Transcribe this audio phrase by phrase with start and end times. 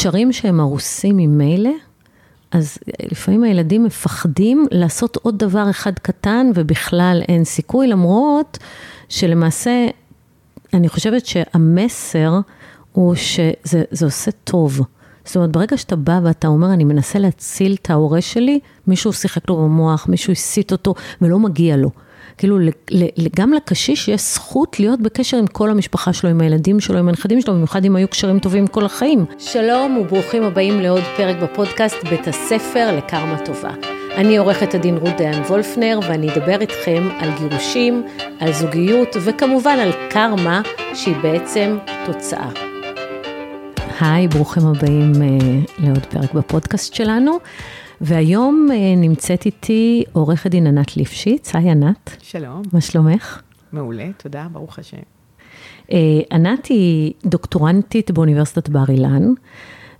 [0.00, 1.70] קשרים שהם הרוסים ממילא,
[2.50, 2.78] אז
[3.12, 8.58] לפעמים הילדים מפחדים לעשות עוד דבר אחד קטן ובכלל אין סיכוי, למרות
[9.08, 9.88] שלמעשה,
[10.74, 12.40] אני חושבת שהמסר
[12.92, 14.80] הוא שזה עושה טוב.
[15.24, 19.48] זאת אומרת, ברגע שאתה בא ואתה אומר, אני מנסה להציל את ההורה שלי, מישהו שיחק
[19.48, 21.90] לו במוח, מישהו הסיט אותו ולא מגיע לו.
[22.38, 22.58] כאילו,
[23.36, 27.40] גם לקשיש יש זכות להיות בקשר עם כל המשפחה שלו, עם הילדים שלו, עם הנכדים
[27.40, 29.24] שלו, במיוחד אם היו קשרים טובים כל החיים.
[29.38, 33.70] שלום וברוכים הבאים לעוד פרק בפודקאסט בית הספר לקרמה טובה.
[34.16, 38.06] אני עורכת הדין רות דיין וולפנר, ואני אדבר איתכם על גירושים,
[38.40, 40.62] על זוגיות, וכמובן על קרמה,
[40.94, 42.50] שהיא בעצם תוצאה.
[44.00, 47.38] היי, ברוכים הבאים uh, לעוד פרק בפודקאסט שלנו.
[48.00, 51.54] והיום uh, נמצאת איתי עורכת דין ענת ליפשיץ.
[51.54, 52.16] היי ענת.
[52.22, 52.62] שלום.
[52.72, 53.40] מה שלומך?
[53.72, 54.96] מעולה, תודה, ברוך השם.
[55.88, 55.92] Uh,
[56.32, 59.32] ענת היא דוקטורנטית באוניברסיטת בר אילן,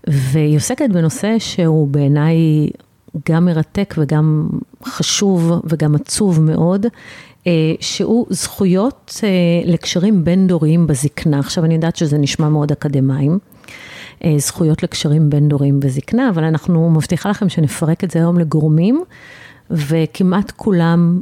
[0.07, 2.37] והיא עוסקת בנושא שהוא בעיניי
[3.29, 4.49] גם מרתק וגם
[4.85, 6.87] חשוב וגם עצוב מאוד,
[7.81, 9.21] שהוא זכויות
[9.65, 11.39] לקשרים בין-דוריים בזקנה.
[11.39, 13.39] עכשיו, אני יודעת שזה נשמע מאוד אקדמיים.
[14.25, 19.03] אה, זכויות לקשרים בין דורים וזקנה, אבל אנחנו מבטיחה לכם שנפרק את זה היום לגורמים,
[19.71, 21.21] וכמעט כולם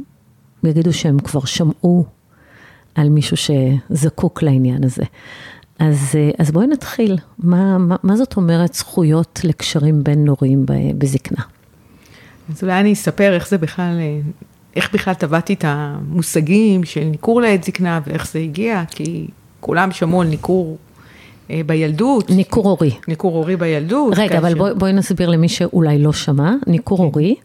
[0.63, 2.05] יגידו שהם כבר שמעו
[2.95, 5.03] על מישהו שזקוק לעניין הזה.
[5.79, 10.65] אז, אה, אז בואי נתחיל, מה, מה, מה זאת אומרת זכויות לקשרים בין דוריים
[10.97, 11.43] בזקנה?
[12.49, 14.19] אז אולי אני אספר איך זה בכלל, אה,
[14.75, 19.27] איך בכלל טבעתי את המושגים של ניכור לעת זקנה ואיך זה הגיע, כי
[19.59, 20.77] כולם שמעו על ניכור
[21.65, 22.29] בילדות.
[22.29, 22.91] ניכור הורי.
[23.07, 24.13] ניכור הורי בילדות.
[24.17, 26.53] רגע, אבל בואי בוא נסביר למי שאולי לא שמע.
[26.67, 27.03] ניכור כן.
[27.03, 27.35] הורי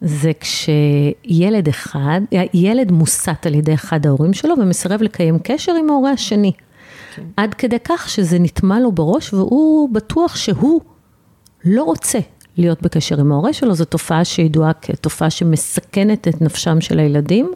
[0.00, 2.20] זה כשילד אחד,
[2.54, 6.52] ילד מוסת על ידי אחד ההורים שלו ומסרב לקיים קשר עם ההורה השני.
[7.14, 7.22] כן.
[7.36, 10.80] עד כדי כך שזה נטמע לו בראש והוא בטוח שהוא
[11.64, 12.18] לא רוצה
[12.56, 13.74] להיות בקשר עם ההורה שלו.
[13.74, 17.52] זו תופעה שידועה כתופעה שמסכנת את נפשם של הילדים,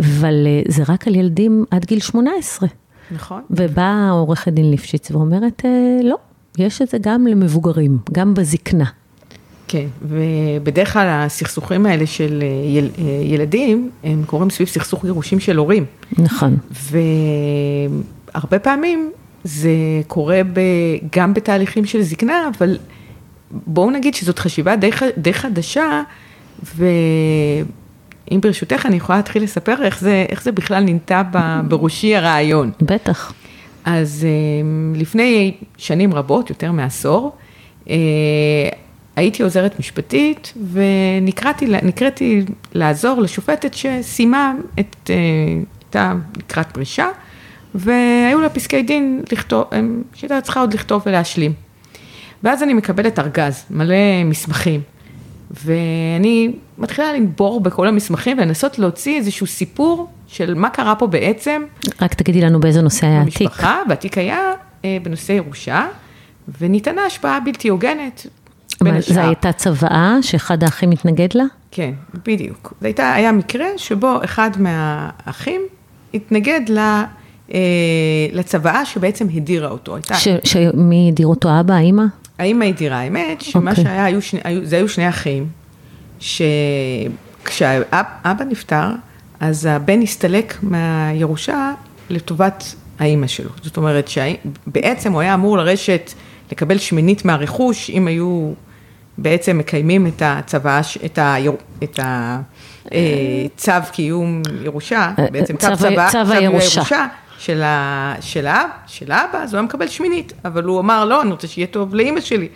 [0.00, 2.68] אבל אה, זה רק על ילדים עד גיל 18.
[3.14, 3.42] נכון.
[3.50, 6.16] ובאה עורכת דין ליפשיץ ואומרת, אה, לא,
[6.58, 8.84] יש את זה גם למבוגרים, גם בזקנה.
[9.68, 15.40] כן, ובדרך כלל הסכסוכים האלה של אה, יל, אה, ילדים, הם קורים סביב סכסוך גירושים
[15.40, 15.84] של הורים.
[16.18, 16.56] נכון.
[18.34, 19.10] והרבה פעמים
[19.44, 19.70] זה
[20.06, 20.60] קורה ב,
[21.16, 22.78] גם בתהליכים של זקנה, אבל
[23.50, 26.02] בואו נגיד שזאת חשיבה די, די חדשה,
[26.76, 26.84] ו...
[28.30, 31.22] אם ברשותך, אני יכולה להתחיל לספר איך זה, איך זה בכלל ננטע
[31.68, 32.70] בראשי הרעיון.
[32.82, 33.32] בטח.
[33.84, 37.36] אז אה, לפני שנים רבות, יותר מעשור,
[37.90, 37.96] אה,
[39.16, 45.16] הייתי עוזרת משפטית ונקראתי לעזור לשופטת שסיימה את, אה,
[45.80, 47.08] הייתה לקראת פרישה,
[47.74, 49.64] והיו לה פסקי דין לכתוב,
[50.14, 51.52] שהייתה צריכה עוד לכתוב ולהשלים.
[52.42, 54.80] ואז אני מקבלת ארגז, מלא מסמכים.
[55.50, 61.62] ואני מתחילה לנבור בכל המסמכים ולנסות להוציא איזשהו סיפור של מה קרה פה בעצם.
[62.00, 63.40] רק תגידי לנו באיזה נושא היה התיק.
[63.40, 64.52] במשפחה, והתיק היה
[64.84, 65.86] אה, בנושא ירושה,
[66.60, 68.26] וניתנה השפעה בלתי הוגנת.
[68.98, 71.44] זו הייתה צוואה שאחד האחים התנגד לה?
[71.70, 71.90] כן,
[72.26, 72.74] בדיוק.
[72.80, 75.60] זה הייתה, היה מקרה שבו אחד מהאחים
[76.14, 77.04] התנגד לה,
[77.54, 77.60] אה,
[78.32, 79.96] לצוואה שבעצם הדירה אותו.
[79.96, 80.14] הייתה...
[80.14, 81.74] ש, שמי הדיר אותו, אבא,
[82.40, 82.64] האמא?
[82.64, 83.70] האמא הדירה, האמת שמה.
[83.70, 83.84] אוקיי.
[83.84, 85.46] שהיה, היו שני, היו, זה היו שני אחים,
[86.20, 88.86] שכשהאבא נפטר,
[89.40, 91.72] אז הבן הסתלק מהירושה
[92.10, 93.50] לטובת האימא שלו.
[93.62, 96.12] זאת אומרת שבעצם הוא היה אמור לרשת,
[96.52, 98.52] לקבל שמינית מהרכוש, אם היו
[99.18, 101.36] בעצם מקיימים את הצוואה, את ה...
[101.84, 101.98] את
[102.92, 107.06] אה, צו קיום ירושה, בעצם צו, צו, צו הירושה.
[107.40, 111.22] של, ה, של, האב, של האבא, אז הוא היה מקבל שמינית, אבל הוא אמר, לא,
[111.22, 112.48] אני רוצה שיהיה טוב לאימא שלי.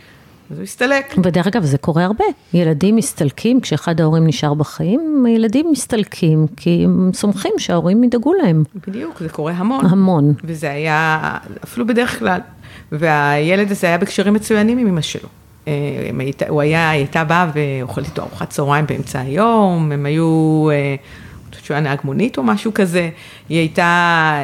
[0.50, 1.14] אז הוא הסתלק.
[1.24, 2.24] ודרך אגב, זה קורה הרבה.
[2.54, 8.64] ילדים מסתלקים, כשאחד ההורים נשאר בחיים, ילדים מסתלקים, כי הם סומכים שההורים ידאגו להם.
[8.88, 9.86] בדיוק, זה קורה המון.
[9.86, 10.34] המון.
[10.44, 12.40] וזה היה, אפילו בדרך כלל,
[12.92, 15.28] והילד הזה היה בקשרים מצוינים עם אמא שלו.
[15.68, 15.72] אה,
[16.48, 20.68] הוא היה, היא הייתה באה ואוכלת איתו ארוחת צהריים באמצע היום, הם היו...
[21.64, 23.10] אה, שהוא היה נהג מונית או משהו כזה,
[23.48, 24.42] היא הייתה,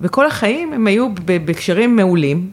[0.00, 2.50] וכל אה, החיים הם היו בקשרים מעולים,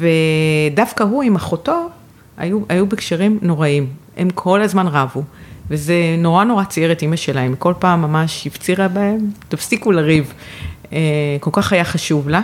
[0.00, 1.88] ודווקא הוא עם אחותו
[2.36, 3.86] היו, היו בקשרים נוראים,
[4.16, 5.22] הם כל הזמן רבו,
[5.70, 9.18] וזה נורא נורא צייר את אימא שלהם, כל פעם ממש הפצירה בהם,
[9.48, 10.32] תפסיקו לריב,
[10.92, 10.98] אה,
[11.40, 12.40] כל כך היה חשוב לה.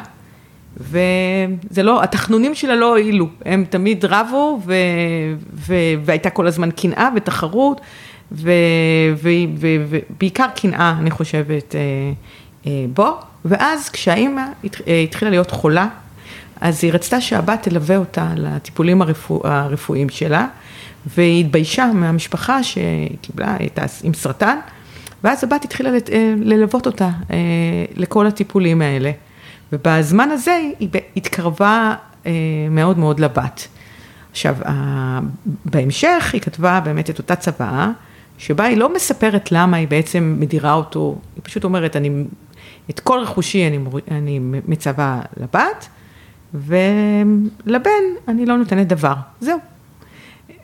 [0.76, 4.74] וזה לא, התחנונים שלה לא הועילו, הם תמיד רבו ו,
[5.54, 5.74] ו,
[6.04, 7.80] והייתה כל הזמן קנאה ותחרות,
[9.18, 11.80] ובעיקר קנאה, אני חושבת, אה,
[12.66, 14.42] אה, בו, ואז כשהאימא
[14.86, 15.88] אה, התחילה להיות חולה,
[16.60, 20.46] אז היא רצתה שהבת תלווה אותה לטיפולים הרפוא, הרפואיים שלה,
[21.06, 24.58] והיא התביישה מהמשפחה שקיבלה, הייתה עם סרטן,
[25.24, 25.90] ואז הבת התחילה
[26.36, 27.10] ללוות אותה
[27.96, 29.10] לכל הטיפולים האלה.
[29.72, 31.94] ובזמן הזה היא התקרבה
[32.70, 33.68] מאוד מאוד לבת.
[34.30, 34.56] עכשיו,
[35.64, 37.90] בהמשך היא כתבה באמת את אותה צוואה,
[38.38, 42.24] שבה היא לא מספרת למה היא בעצם מדירה אותו, היא פשוט אומרת, אני,
[42.90, 43.78] את כל רכושי אני,
[44.10, 45.88] אני מצווה לבת,
[46.54, 47.90] ולבן
[48.28, 49.58] אני לא נותנת דבר, זהו.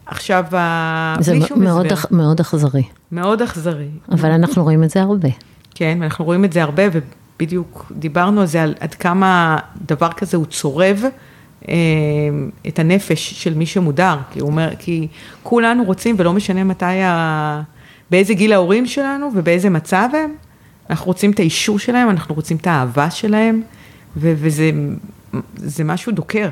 [0.06, 0.44] עכשיו,
[1.20, 2.82] זה בלי שום מאוד, אח, מאוד אכזרי.
[3.12, 3.88] מאוד אכזרי.
[4.12, 5.28] אבל אנחנו רואים את זה הרבה.
[5.74, 10.36] כן, אנחנו רואים את זה הרבה, ובדיוק דיברנו על זה, על עד כמה דבר כזה
[10.36, 11.02] הוא צורב.
[11.68, 11.74] אה,
[12.68, 15.08] את הנפש של מי שמודר, כי הוא אומר, כי
[15.42, 17.62] כולנו רוצים, ולא משנה מתי, ה...
[18.10, 20.34] באיזה גיל ההורים שלנו ובאיזה מצב הם,
[20.90, 23.62] אנחנו רוצים את האישור שלהם, אנחנו רוצים את האהבה שלהם,
[24.16, 24.70] ו- וזה
[25.56, 26.48] זה משהו דוקר.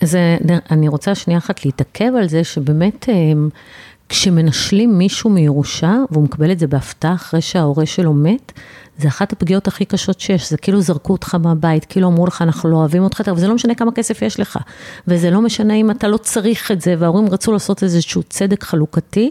[0.00, 0.36] זה,
[0.70, 3.14] אני רוצה שנייה אחת להתעכב על זה, שבאמת אה,
[4.08, 8.52] כשמנשלים מישהו מירושה, והוא מקבל את זה בהפתעה אחרי שההורה שלו מת,
[8.98, 12.70] זה אחת הפגיעות הכי קשות שיש, זה כאילו זרקו אותך מהבית, כאילו אמרו לך, אנחנו
[12.70, 14.58] לא אוהבים אותך, וזה לא משנה כמה כסף יש לך,
[15.08, 19.30] וזה לא משנה אם אתה לא צריך את זה, וההורים רצו לעשות איזשהו צדק חלוקתי.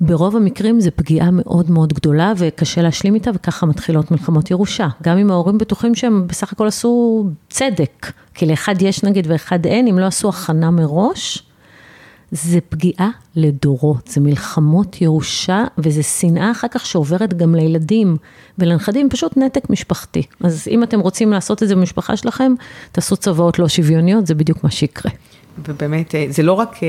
[0.00, 4.88] ברוב המקרים זה פגיעה מאוד מאוד גדולה וקשה להשלים איתה וככה מתחילות מלחמות ירושה.
[5.02, 9.86] גם אם ההורים בטוחים שהם בסך הכל עשו צדק, כי לאחד יש נגיד ואחד אין,
[9.86, 11.42] אם לא עשו הכנה מראש,
[12.32, 18.16] זה פגיעה לדורות, זה מלחמות ירושה וזה שנאה אחר כך שעוברת גם לילדים
[18.58, 20.22] ולנכדים, פשוט נתק משפחתי.
[20.40, 22.52] אז אם אתם רוצים לעשות את זה במשפחה שלכם,
[22.92, 25.12] תעשו צוואות לא שוויוניות, זה בדיוק מה שיקרה.
[25.68, 26.76] ובאמת, אה, זה לא רק...
[26.82, 26.88] אה,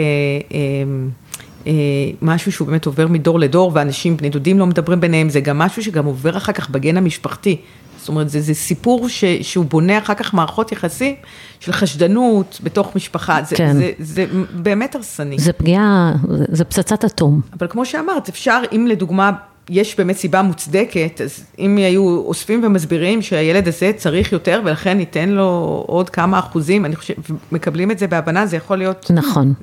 [1.68, 1.74] אה,
[2.22, 5.84] משהו שהוא באמת עובר מדור לדור, ואנשים, בני דודים לא מדברים ביניהם, זה גם משהו
[5.84, 7.58] שגם עובר אחר כך בגן המשפחתי.
[8.04, 11.16] זאת אומרת, זה, זה סיפור ש, שהוא בונה אחר כך מערכות יחסים
[11.60, 13.74] של חשדנות בתוך משפחה, זה, כן.
[13.74, 15.40] זה, זה, זה באמת הרסני.
[15.40, 17.42] זה פגיעה, זה, זה פצצת אטום.
[17.60, 19.32] אבל כמו שאמרת, אפשר, אם לדוגמה,
[19.70, 25.30] יש באמת סיבה מוצדקת, אז אם היו אוספים ומסבירים שהילד הזה צריך יותר ולכן ניתן
[25.30, 27.18] לו עוד כמה אחוזים, אני חושבת,
[27.52, 29.12] מקבלים את זה בהבנה, זה יכול להיות...
[29.12, 29.54] נכון.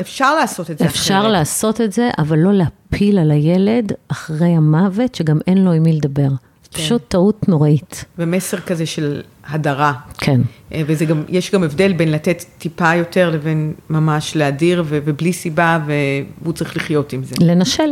[0.00, 1.18] אפשר לעשות את זה אפשר אחרת.
[1.18, 5.82] אפשר לעשות את זה, אבל לא להפיל על הילד אחרי המוות, שגם אין לו עם
[5.82, 6.28] מי לדבר.
[6.70, 6.82] כן.
[6.82, 8.04] פשוט טעות נוראית.
[8.18, 9.92] ומסר כזה של הדרה.
[10.18, 10.40] כן.
[10.72, 15.32] אה, וזה גם, יש גם הבדל בין לתת טיפה יותר לבין ממש להדיר ו- ובלי
[15.32, 15.78] סיבה,
[16.42, 17.34] והוא צריך לחיות עם זה.
[17.40, 17.82] לנשל.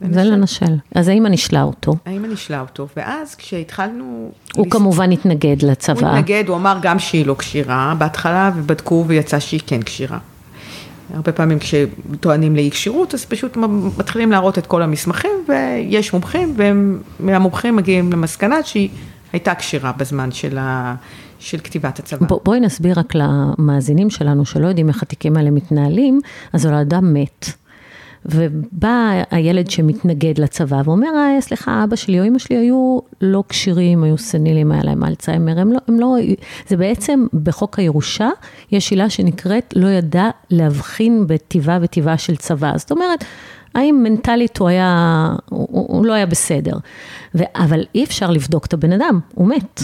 [0.00, 0.14] לנשל.
[0.14, 0.74] זה לנשל.
[0.94, 1.94] אז האמא נשלה אותו.
[2.06, 4.30] האמא נשלה אותו, ואז כשהתחלנו...
[4.54, 4.72] הוא לס...
[4.72, 6.00] כמובן התנגד לצבא.
[6.00, 10.18] הוא התנגד, הוא אמר גם שהיא לא כשירה בהתחלה, ובדקו ויצא שהיא כן כשירה.
[11.14, 13.56] הרבה פעמים כשטוענים לאי כשירות, אז פשוט
[13.98, 16.56] מתחילים להראות את כל המסמכים, ויש מומחים,
[17.20, 18.88] ומהמומחים מגיעים למסקנה שהיא
[19.32, 20.94] הייתה כשירה בזמן של, ה,
[21.38, 22.26] של כתיבת הצבא.
[22.26, 26.20] בוא, בואי נסביר רק למאזינים שלנו, שלא יודעים איך התיקים האלה מתנהלים,
[26.52, 27.46] אז האדם מת.
[28.28, 34.04] ובא הילד שמתנגד לצבא ואומר, אה, סליחה, אבא שלי או אמא שלי היו לא כשירים,
[34.04, 36.16] היו סנילים, היה להם אלצהיימר, הם לא, הם לא,
[36.68, 38.28] זה בעצם בחוק הירושה,
[38.72, 42.72] יש עילה שנקראת לא ידע להבחין בטיבה וטיבה של צבא.
[42.76, 43.24] זאת אומרת,
[43.74, 46.76] האם מנטלית הוא היה, הוא, הוא לא היה בסדר.
[47.34, 49.82] ו, אבל אי אפשר לבדוק את הבן אדם, הוא מת.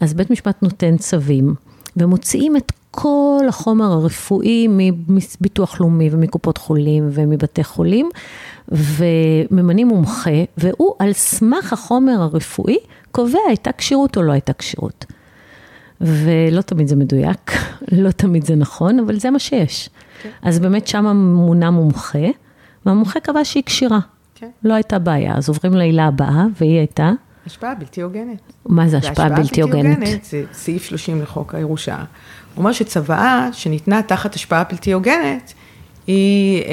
[0.00, 1.54] אז בית משפט נותן צווים,
[1.96, 4.66] ומוציאים את כל החומר הרפואי
[5.08, 8.08] מביטוח לאומי ומקופות חולים ומבתי חולים,
[8.68, 12.78] וממנים מומחה, והוא על סמך החומר הרפואי
[13.10, 15.04] קובע הייתה כשירות או לא הייתה כשירות.
[16.00, 17.52] ולא תמיד זה מדויק,
[18.02, 19.90] לא תמיד זה נכון, אבל זה מה שיש.
[20.22, 20.28] כן.
[20.42, 22.26] אז באמת שם מונה מומחה,
[22.86, 24.00] והמומחה קבע שהיא כשירה.
[24.34, 24.50] כן.
[24.62, 27.12] לא הייתה בעיה, אז עוברים לעילה הבאה, והיא הייתה?
[27.48, 28.52] השפעה בלתי הוגנת.
[28.66, 29.98] מה זה השפעה בלתי הוגנת?
[29.98, 31.96] הוגנת זה סעיף 30 לחוק הירושה.
[31.96, 32.04] הוא
[32.56, 35.52] אומר שצוואה שניתנה תחת השפעה בלתי הוגנת,
[36.06, 36.70] היא אה,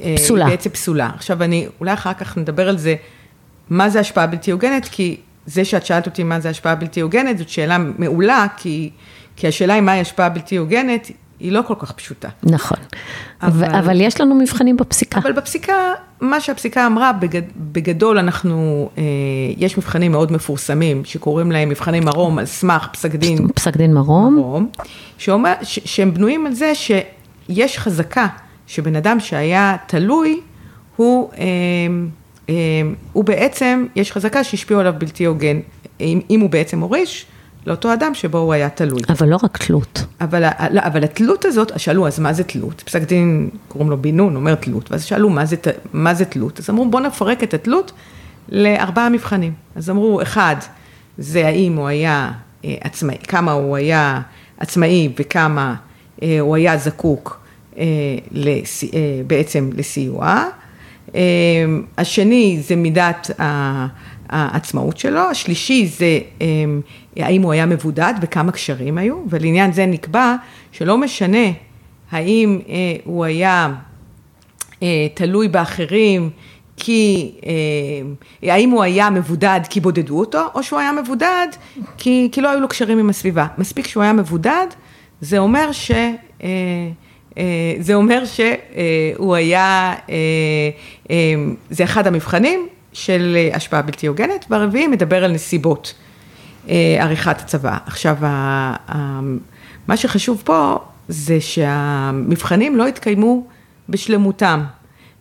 [0.00, 0.46] אה, פסולה.
[0.46, 1.10] בעצם פסולה.
[1.14, 2.94] עכשיו אני, אולי אחר כך נדבר על זה,
[3.70, 7.38] מה זה השפעה בלתי הוגנת, כי זה שאת שאלת אותי מה זה השפעה בלתי הוגנת,
[7.38, 8.90] זאת שאלה מעולה, כי,
[9.36, 11.10] כי השאלה היא מהי השפעה בלתי הוגנת,
[11.44, 12.28] היא לא כל כך פשוטה.
[12.42, 12.78] נכון,
[13.42, 15.20] אבל, אבל יש לנו מבחנים בפסיקה.
[15.20, 15.74] אבל בפסיקה,
[16.20, 19.02] מה שהפסיקה אמרה, בגד, בגדול אנחנו, אה,
[19.56, 23.48] יש מבחנים מאוד מפורסמים, שקוראים להם מבחני מרום על סמך פסק דין.
[23.54, 24.36] פסק דין מרום.
[24.36, 24.68] מרום
[25.18, 28.26] שאומר, ש, שהם בנויים על זה שיש חזקה
[28.66, 30.40] שבן אדם שהיה תלוי,
[30.96, 31.44] הוא, אה,
[32.48, 32.54] אה,
[33.12, 35.60] הוא בעצם, יש חזקה שהשפיעו עליו בלתי הוגן,
[36.00, 37.26] אם, אם הוא בעצם הוריש.
[37.66, 39.02] לאותו אדם שבו הוא היה תלוי.
[39.08, 40.04] אבל לא רק תלות.
[40.20, 42.82] אבל, לא, אבל התלות הזאת, שאלו, אז מה זה תלות?
[42.86, 45.56] פסק דין, קוראים לו בן נון, אומר תלות, ואז שאלו, מה זה,
[45.92, 46.58] מה זה תלות?
[46.58, 47.92] אז אמרו, בואו נפרק את התלות
[48.48, 49.52] לארבעה מבחנים.
[49.76, 50.56] אז אמרו, אחד,
[51.18, 52.32] זה האם הוא היה
[52.64, 54.20] אה, עצמאי, כמה הוא היה
[54.58, 55.74] עצמאי וכמה
[56.40, 57.40] הוא היה זקוק
[59.26, 60.44] בעצם לסיוע.
[61.98, 63.30] השני זה מידת
[64.28, 66.18] העצמאות שלו, השלישי זה
[67.16, 70.34] האם הוא היה מבודד וכמה קשרים היו, ולעניין זה נקבע
[70.72, 71.46] שלא משנה
[72.10, 72.60] האם
[73.04, 73.74] הוא היה
[75.14, 76.30] תלוי באחרים,
[76.76, 77.32] כי
[78.42, 81.46] האם הוא היה מבודד כי בודדו אותו, או שהוא היה מבודד
[81.98, 83.46] כי, כי לא היו לו קשרים עם הסביבה.
[83.58, 84.66] מספיק שהוא היה מבודד,
[85.20, 85.90] זה אומר ש...
[87.80, 89.94] זה אומר שהוא היה,
[91.70, 95.94] זה אחד המבחנים של השפעה בלתי הוגנת, והרביעי מדבר על נסיבות
[97.00, 97.78] עריכת הצבא.
[97.86, 98.16] עכשיו,
[99.88, 100.78] מה שחשוב פה
[101.08, 103.46] זה שהמבחנים לא התקיימו
[103.88, 104.64] בשלמותם.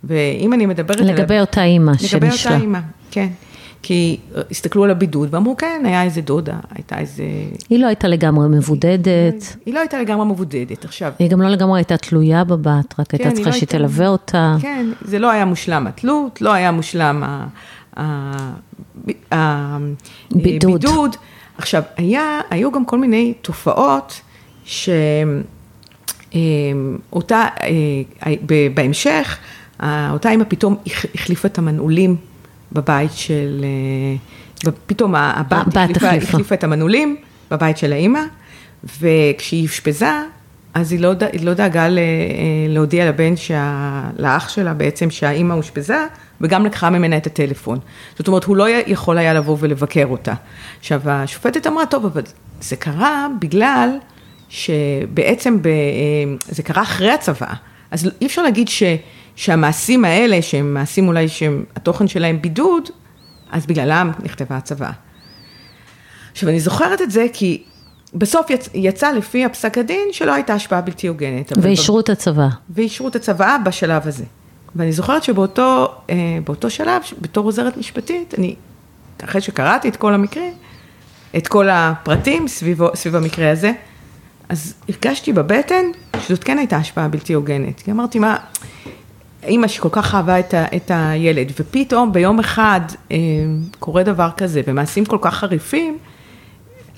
[0.03, 1.41] ואם אני מדברת לגבי על...
[1.41, 2.19] אותה אימא שנשלה.
[2.19, 2.79] לגבי אותה אימא,
[3.11, 3.27] כן.
[3.81, 4.17] כי
[4.51, 7.23] הסתכלו על הבידוד ואמרו, כן, היה איזה דודה, הייתה איזה...
[7.69, 9.55] היא לא הייתה לגמרי מבודדת.
[9.65, 11.11] היא לא הייתה לגמרי מבודדת, עכשיו...
[11.19, 14.55] היא גם לא לגמרי הייתה תלויה בבת, רק הייתה כן, צריכה לא שהיא תלווה אותה.
[14.61, 17.23] כן, זה לא היה מושלם התלות, לא היה מושלם
[19.31, 21.15] הבידוד.
[21.57, 24.21] עכשיו, היה, היו גם כל מיני תופעות
[24.65, 25.07] שאותה,
[27.29, 28.33] אה,
[28.73, 29.37] בהמשך,
[29.83, 30.75] אותה אימא פתאום
[31.15, 32.15] החליפה את המנעולים
[32.71, 33.65] בבית של,
[34.65, 36.55] אה, פתאום הבת החליפה, החליפה.
[36.55, 37.15] את המנעולים
[37.51, 38.21] בבית של האימא,
[38.99, 40.11] וכשהיא אשפזה,
[40.73, 41.89] אז היא לא, היא לא דאגה אה,
[42.69, 46.05] להודיע לבן, שה, לאח שלה בעצם שהאימא אושפזה,
[46.43, 47.79] וגם לקחה ממנה את הטלפון.
[48.17, 50.33] זאת אומרת, הוא לא יכול היה לבוא ולבקר אותה.
[50.79, 52.21] עכשיו, השופטת אמרה, טוב, אבל
[52.61, 53.89] זה קרה בגלל
[54.49, 55.73] שבעצם ב, אה,
[56.47, 57.53] זה קרה אחרי הצבא,
[57.91, 58.83] אז אי אפשר להגיד ש...
[59.35, 62.89] שהמעשים האלה, שהם מעשים אולי שהתוכן שלהם בידוד,
[63.51, 64.91] אז בגללם נכתבה הצוואה.
[66.31, 67.63] עכשיו, אני זוכרת את זה כי
[68.13, 68.69] בסוף יצ...
[68.73, 71.51] יצא לפי הפסק הדין שלא הייתה השפעה בלתי הוגנת.
[71.57, 72.49] ואישרו את הצוואה.
[72.69, 74.23] ואישרו את הצוואה בשלב הזה.
[74.75, 78.55] ואני זוכרת שבאותו אה, שלב, בתור עוזרת משפטית, אני,
[79.23, 80.53] אחרי שקראתי את כל המקרים,
[81.37, 83.71] את כל הפרטים סביב, סביב המקרה הזה,
[84.49, 85.85] אז הרגשתי בבטן
[86.19, 87.81] שזאת כן הייתה השפעה בלתי הוגנת.
[87.81, 88.37] כי אמרתי, מה,
[89.43, 93.17] אימא שכל כך אהבה את, ה, את הילד, ופתאום ביום אחד אה,
[93.79, 95.97] קורה דבר כזה, ומעשים כל כך חריפים,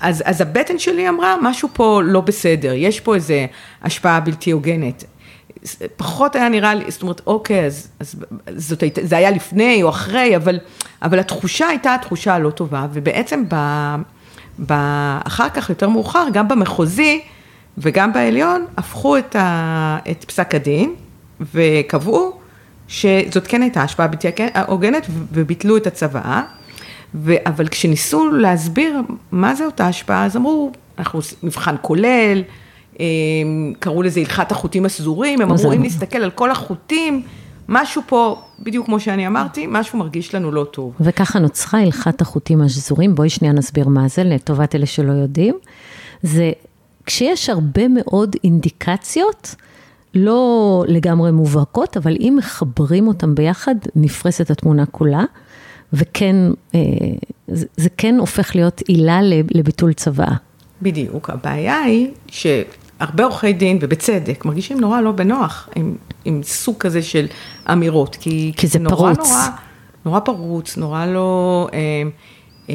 [0.00, 3.46] אז, אז הבטן שלי אמרה, משהו פה לא בסדר, יש פה איזה
[3.82, 5.04] השפעה בלתי הוגנת.
[5.96, 8.16] פחות היה נראה לי, זאת אומרת, אוקיי, אז, אז
[8.56, 10.58] זאת, זה היה לפני או אחרי, אבל,
[11.02, 13.56] אבל התחושה הייתה התחושה הלא טובה, ובעצם ב,
[14.66, 14.72] ב,
[15.26, 17.20] אחר כך, יותר מאוחר, גם במחוזי
[17.78, 20.94] וגם בעליון, הפכו את, ה, את פסק הדין.
[21.40, 22.38] וקבעו
[22.88, 24.28] שזאת כן הייתה השפעה בלתי
[24.66, 26.42] הוגנת וביטלו את הצוואה.
[27.46, 29.00] אבל כשניסו להסביר
[29.32, 32.42] מה זה אותה השפעה, אז אמרו, אנחנו מבחן כולל,
[33.78, 37.22] קראו לזה הלכת החוטים הסזורים, הם אמרו אם נסתכל על כל החוטים,
[37.68, 40.92] משהו פה, בדיוק כמו שאני אמרתי, משהו מרגיש לנו לא טוב.
[41.00, 45.54] וככה נוצרה הלכת החוטים השזורים, בואי שנייה נסביר מה זה, לטובת אלה שלא יודעים.
[46.22, 46.52] זה
[47.06, 49.54] כשיש הרבה מאוד אינדיקציות
[50.14, 55.24] לא לגמרי מובהקות, אבל אם מחברים אותם ביחד, נפרסת התמונה כולה,
[55.92, 56.36] וכן,
[56.74, 56.80] אה,
[57.76, 59.20] זה כן הופך להיות עילה
[59.54, 60.34] לביטול צוואה.
[60.82, 62.08] בדיוק, הבעיה היא
[62.98, 67.26] שהרבה עורכי דין, ובצדק, מרגישים נורא לא בנוח עם, עם סוג כזה של
[67.72, 69.28] אמירות, כי, כי זה נורא, פרוץ.
[69.28, 69.48] נורא,
[70.04, 71.78] נורא פרוץ, נורא לא, אה,
[72.70, 72.74] אה,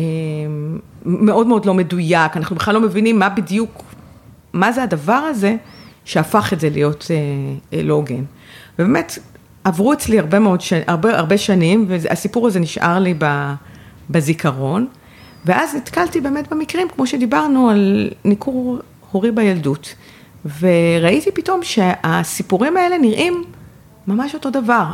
[1.06, 3.84] מאוד מאוד לא מדויק, אנחנו בכלל לא מבינים מה בדיוק,
[4.54, 5.56] מה זה הדבר הזה.
[6.06, 7.18] שהפך את זה להיות אה,
[7.78, 8.24] אה, לא הוגן.
[8.80, 9.20] ובאמת,
[9.64, 10.74] עברו אצלי הרבה מאוד, ש...
[10.88, 13.54] הרבה, הרבה שנים, והסיפור הזה נשאר לי ב...
[14.10, 14.88] בזיכרון,
[15.46, 18.80] ואז נתקלתי באמת במקרים, כמו שדיברנו, על ניכור
[19.12, 19.96] הורי בילדות.
[20.60, 23.44] וראיתי פתאום שהסיפורים האלה נראים
[24.08, 24.86] ממש אותו דבר.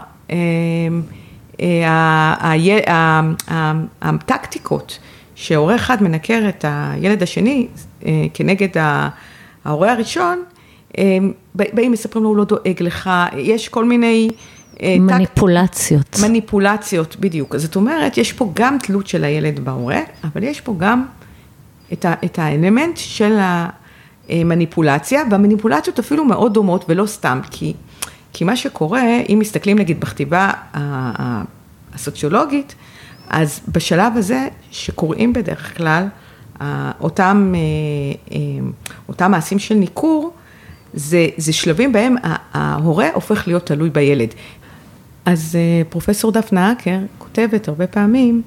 [4.02, 5.00] הטקטיקות
[5.36, 7.68] שהורה אחד מנקר את הילד השני
[8.34, 8.68] כנגד
[9.66, 10.44] ההורה הראשון,
[11.56, 14.30] באים, מספרים לו, הוא לא דואג לך, יש כל מיני...
[14.82, 16.06] אה, מניפולציות.
[16.10, 17.58] טק, מניפולציות, בדיוק.
[17.58, 21.06] זאת אומרת, יש פה גם תלות של הילד בהורה, אבל יש פה גם
[21.94, 23.38] את, ה, את האלמנט של
[24.30, 27.74] המניפולציה, והמניפולציות אפילו מאוד דומות, ולא סתם, כי,
[28.34, 30.52] כי מה שקורה, אם מסתכלים נגיד בכתיבה
[31.94, 32.76] הסוציולוגית,
[33.30, 36.08] אז בשלב הזה, שקוראים בדרך כלל,
[37.02, 38.68] אותם, אה, אה,
[39.10, 40.34] אותם מעשים של ניכור,
[40.94, 42.16] זה, זה שלבים בהם
[42.54, 44.30] ההורה הופך להיות תלוי בילד.
[45.26, 48.42] אז אה, פרופסור דפנה אקר כותבת הרבה פעמים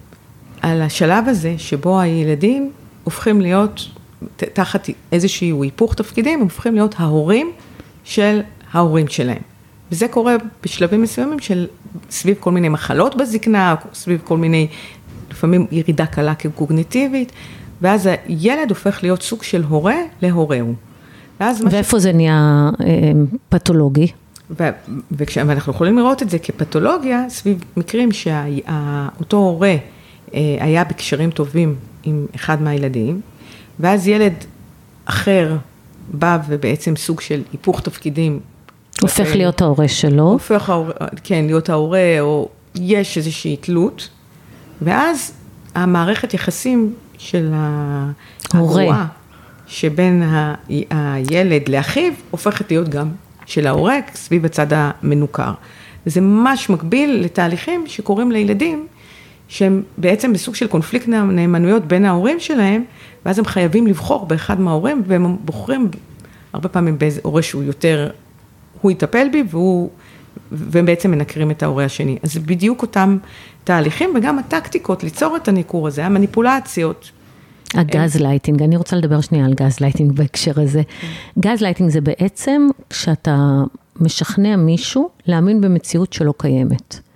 [0.63, 2.71] על השלב הזה שבו הילדים
[3.05, 3.89] הופכים להיות
[4.37, 7.53] תחת איזשהו היפוך תפקידים, הם הופכים להיות ההורים
[8.05, 8.41] של
[8.73, 9.43] ההורים שלהם.
[9.93, 11.67] וזה קורה בשלבים מסוימים של
[12.11, 14.67] סביב כל מיני מחלות בזקנה, סביב כל מיני,
[15.31, 17.33] לפעמים ירידה קלה כקוגניטיבית,
[17.81, 20.75] ואז הילד הופך להיות סוג של הורה להורהו.
[21.41, 22.03] ואיפה ש...
[22.03, 23.13] זה נהיה אה,
[23.49, 24.07] פתולוגי?
[25.21, 29.75] ואנחנו יכולים לראות את זה כפתולוגיה סביב מקרים שאותו הורה
[30.35, 33.21] אה, היה בקשרים טובים עם אחד מהילדים,
[33.81, 34.33] ואז ילד
[35.05, 35.57] אחר
[36.13, 38.41] בא ובעצם סוג של היפוך תפקידים.
[39.03, 40.23] הופך אה, להיות ההורה שלו.
[40.23, 40.73] הופך,
[41.25, 44.09] כן, להיות ההורה, או יש איזושהי תלות,
[44.83, 45.33] ואז
[45.75, 47.53] המערכת יחסים של
[48.53, 49.07] ההורה
[49.67, 50.23] שבין
[50.91, 53.09] הילד לאחיו, הופכת להיות גם
[53.47, 55.53] של ההורה סביב הצד המנוכר.
[56.07, 58.87] זה ממש מקביל לתהליכים שקורים לילדים,
[59.51, 62.85] שהם בעצם בסוג של קונפליקט נאמנויות בין ההורים שלהם,
[63.27, 65.89] ואז הם חייבים לבחור באחד מההורים, והם בוחרים
[66.53, 68.11] הרבה פעמים באיזה הורה שהוא יותר,
[68.81, 69.91] הוא יטפל בי, והוא,
[70.53, 72.19] והם בעצם מנכרים את ההורה השני.
[72.23, 73.19] אז זה בדיוק אותם
[73.65, 77.11] תהליכים, וגם הטקטיקות ליצור את הניכור הזה, המניפולציות.
[77.75, 80.83] הגז לייטינג, אני רוצה לדבר שנייה על גז לייטינג בהקשר הזה.
[81.39, 83.63] גז לייטינג זה בעצם כשאתה
[84.01, 87.10] משכנע מישהו להאמין במציאות שלא קיימת.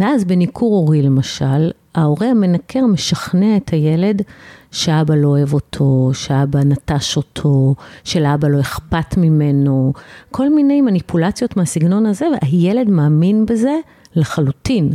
[0.00, 4.22] ואז בניכור הורי למשל, ההורה המנכר משכנע את הילד
[4.70, 7.74] שאבא לא אוהב אותו, שאבא נטש אותו,
[8.04, 9.92] שלאבא לא אכפת ממנו,
[10.30, 13.76] כל מיני מניפולציות מהסגנון הזה, והילד מאמין בזה
[14.16, 14.92] לחלוטין.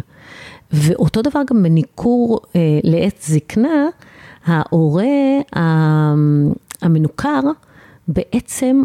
[0.72, 3.88] ואותו דבר גם בניכור אה, לעת זקנה,
[4.46, 5.06] ההורה
[6.82, 7.42] המנוכר
[8.08, 8.84] בעצם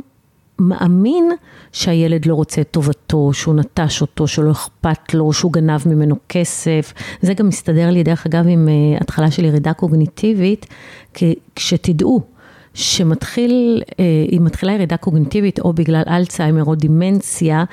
[0.59, 1.31] מאמין
[1.73, 6.93] שהילד לא רוצה את טובתו, שהוא נטש אותו, שלא אכפת לו, שהוא גנב ממנו כסף.
[7.23, 10.67] זה גם מסתדר לי, דרך אגב, עם אה, התחלה של ירידה קוגניטיבית,
[11.57, 12.21] כשתדעו
[12.75, 17.65] שמתחיל, אה, אם מתחילה ירידה קוגניטיבית או בגלל אלצהיימר או דימנציה,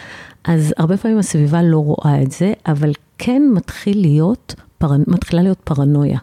[0.43, 4.55] אז הרבה פעמים הסביבה לא רואה את זה, אבל כן מתחיל להיות,
[5.07, 6.19] מתחילה להיות פרנויה.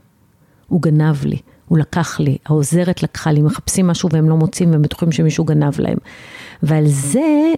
[0.68, 1.36] הוא גנב לי.
[1.70, 5.80] הוא לקח לי, העוזרת לקחה לי, מחפשים משהו והם לא מוצאים והם בטוחים שמישהו גנב
[5.80, 5.98] להם.
[6.62, 7.52] ועל זה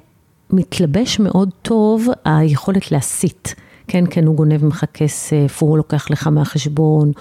[0.50, 3.54] מתלבש מאוד טוב היכולת להסית.
[3.88, 7.12] כן, כן, הוא גונב ממך כסף, הוא לוקח לך מהחשבון,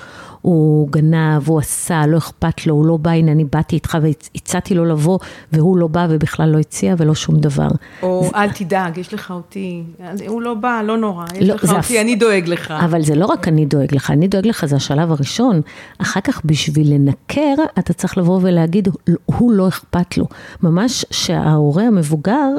[0.41, 4.75] הוא גנב, הוא עשה, לא אכפת לו, הוא לא בא, הנה אני באתי איתך והצעתי
[4.75, 5.19] לו לבוא,
[5.51, 7.67] והוא לא בא ובכלל לא הציע ולא שום דבר.
[8.03, 8.37] או זה...
[8.37, 9.83] אל תדאג, יש לך אותי,
[10.27, 11.91] הוא לא בא, לא נורא, יש לא, לך אותי, אפ...
[12.01, 12.73] אני דואג לך.
[12.85, 15.61] אבל זה לא רק אני דואג לך, אני דואג לך, זה השלב הראשון.
[15.97, 18.87] אחר כך בשביל לנכר, אתה צריך לבוא ולהגיד,
[19.25, 20.25] הוא לא אכפת לו.
[20.63, 22.49] ממש שההורה המבוגר,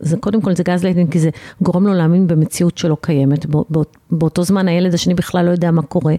[0.00, 1.30] זה קודם כל זה גז לייטינג, כי זה
[1.62, 3.46] גורם לו להאמין במציאות שלא קיימת.
[4.10, 6.14] באותו זמן הילד השני בכלל לא יודע מה קורה.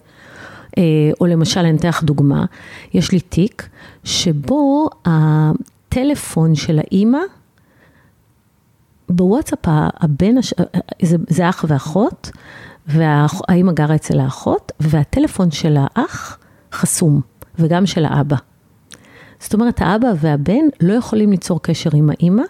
[0.78, 0.84] אה,
[1.22, 2.46] או למשל, אני אתן לך דוגמה,
[2.93, 3.69] יש לי תיק
[4.04, 7.19] שבו הטלפון של האימא,
[9.10, 10.54] בוואטסאפ הבן, הש...
[11.02, 12.32] זה, זה אח ואחות,
[12.88, 16.38] והאימא גרה אצל האחות, והטלפון של האח
[16.74, 17.22] חסום,
[17.60, 18.38] וגם של האבא.
[19.39, 22.43] זאת אומרת, האבא והבן לא יכולים ליצור קשר עם האימא,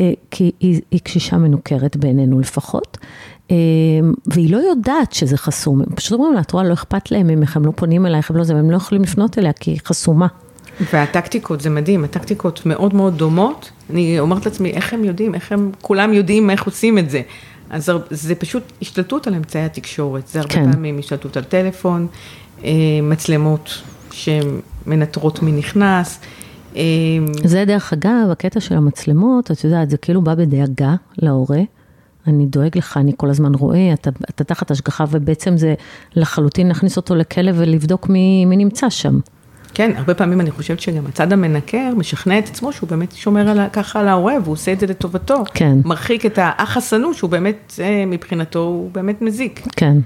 [0.00, 2.98] אה, כי היא, היא קשישה מנוכרת בעינינו לפחות,
[4.26, 7.56] והיא לא יודעת שזה חסום, הם פשוט אומרים לה, את רואה, לא אכפת להם ממך,
[7.56, 10.26] הם לא פונים אלייך, הם לא זה, והם לא יכולים לפנות אליה כי היא חסומה.
[10.92, 15.70] והטקטיקות, זה מדהים, הטקטיקות מאוד מאוד דומות, אני אומרת לעצמי, איך הם יודעים, איך הם,
[15.80, 17.22] כולם יודעים איך עושים את זה.
[17.70, 20.72] אז זה פשוט השתלטות על אמצעי התקשורת, זה הרבה כן.
[20.72, 22.06] פעמים השתלטות על טלפון,
[22.64, 22.70] אה,
[23.02, 26.20] מצלמות שמנטרות מי נכנס.
[26.76, 26.82] אה,
[27.44, 31.60] זה דרך אגב, הקטע של המצלמות, את יודעת, זה כאילו בא בדאגה להורה.
[32.26, 35.74] אני דואג לך, אני כל הזמן רואה, אתה, אתה תחת השגחה, ובעצם זה
[36.16, 39.18] לחלוטין להכניס אותו לכלא ולבדוק מי, מי נמצא שם.
[39.74, 43.68] כן, הרבה פעמים אני חושבת שגם הצד המנקר משכנע את עצמו שהוא באמת שומר על,
[43.72, 45.44] ככה על ההורה, והוא עושה את זה לטובתו.
[45.54, 45.78] כן.
[45.84, 49.62] מרחיק את האח השנוא, שהוא באמת, אה, מבחינתו, הוא באמת מזיק.
[49.76, 49.96] כן.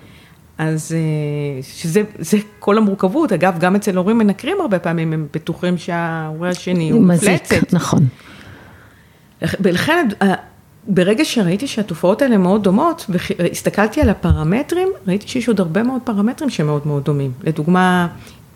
[0.59, 5.79] אז אה, שזה זה כל המורכבות, אגב, גם אצל הורים מנקרים הרבה פעמים, הם בטוחים
[5.79, 7.53] שההורה השני הוא מפלצת.
[7.53, 8.07] מזיק, נכון.
[9.61, 10.09] ולכן
[10.89, 13.07] ברגע שראיתי שהתופעות האלה מאוד דומות,
[13.39, 17.33] והסתכלתי על הפרמטרים, ראיתי שיש עוד הרבה מאוד פרמטרים שמאוד מאוד דומים.
[17.43, 18.09] לדוגמה,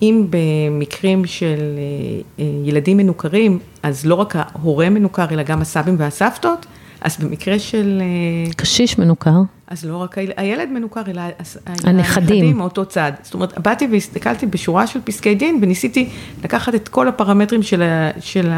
[0.03, 5.97] אם במקרים של אה, אה, ילדים מנוכרים, אז לא רק ההורה מנוכר, אלא גם הסבים
[5.99, 6.66] והסבתות,
[7.01, 8.03] אז במקרה של...
[8.03, 9.41] אה, קשיש מנוכר.
[9.67, 11.23] אז לא רק הילד מנוכר, אלא
[11.85, 12.57] הנכדים.
[12.57, 13.13] מאותו צד.
[13.23, 16.09] זאת אומרת, באתי והסתכלתי בשורה של פסקי דין, וניסיתי
[16.45, 18.51] לקחת את כל הפרמטרים של, ה, של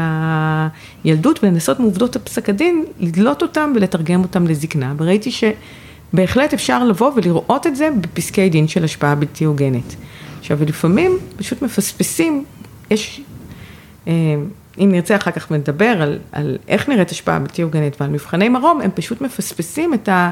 [1.03, 7.67] הילדות, ולנסות מעובדות הפסק הדין, לדלות אותם ולתרגם אותם לזקנה, וראיתי שבהחלט אפשר לבוא ולראות
[7.67, 9.95] את זה בפסקי דין של השפעה בלתי הוגנת.
[10.39, 12.43] עכשיו, לפעמים פשוט מפספסים,
[12.91, 13.21] יש
[14.79, 18.81] אם נרצה אחר כך נדבר על, על איך נראית השפעה בלתי הוגנת ועל מבחני מרום,
[18.81, 20.31] הם פשוט מפספסים את, ה,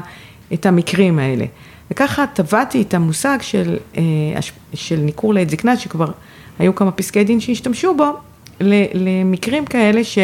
[0.52, 1.44] את המקרים האלה.
[1.90, 3.76] וככה טבעתי את המושג של,
[4.74, 6.06] של ניכור לעת זקנה, שכבר
[6.58, 8.12] היו כמה פסקי דין שהשתמשו בו,
[8.94, 10.18] למקרים כאלה ש...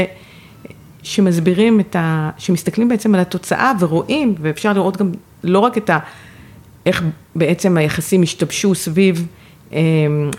[1.02, 2.30] שמסבירים את ה...
[2.38, 5.12] שמסתכלים בעצם על התוצאה ורואים, ואפשר לראות גם
[5.44, 5.98] לא רק את ה...
[6.86, 7.04] איך
[7.34, 9.26] בעצם היחסים השתבשו סביב,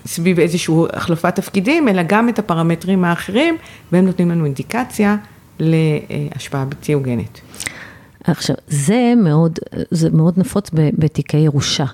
[0.05, 3.57] סביב איזושהי החלפת תפקידים, אלא גם את הפרמטרים האחרים,
[3.91, 5.15] והם נותנים לנו אינדיקציה
[5.59, 7.41] להשפעה בלתי הוגנת.
[8.23, 9.59] עכשיו, זה מאוד,
[9.91, 11.85] זה מאוד נפוץ בתיקי ירושה.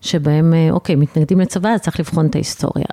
[0.00, 2.84] שבהם, אה, אוקיי, מתנגדים לצבא, אז צריך לבחון את ההיסטוריה.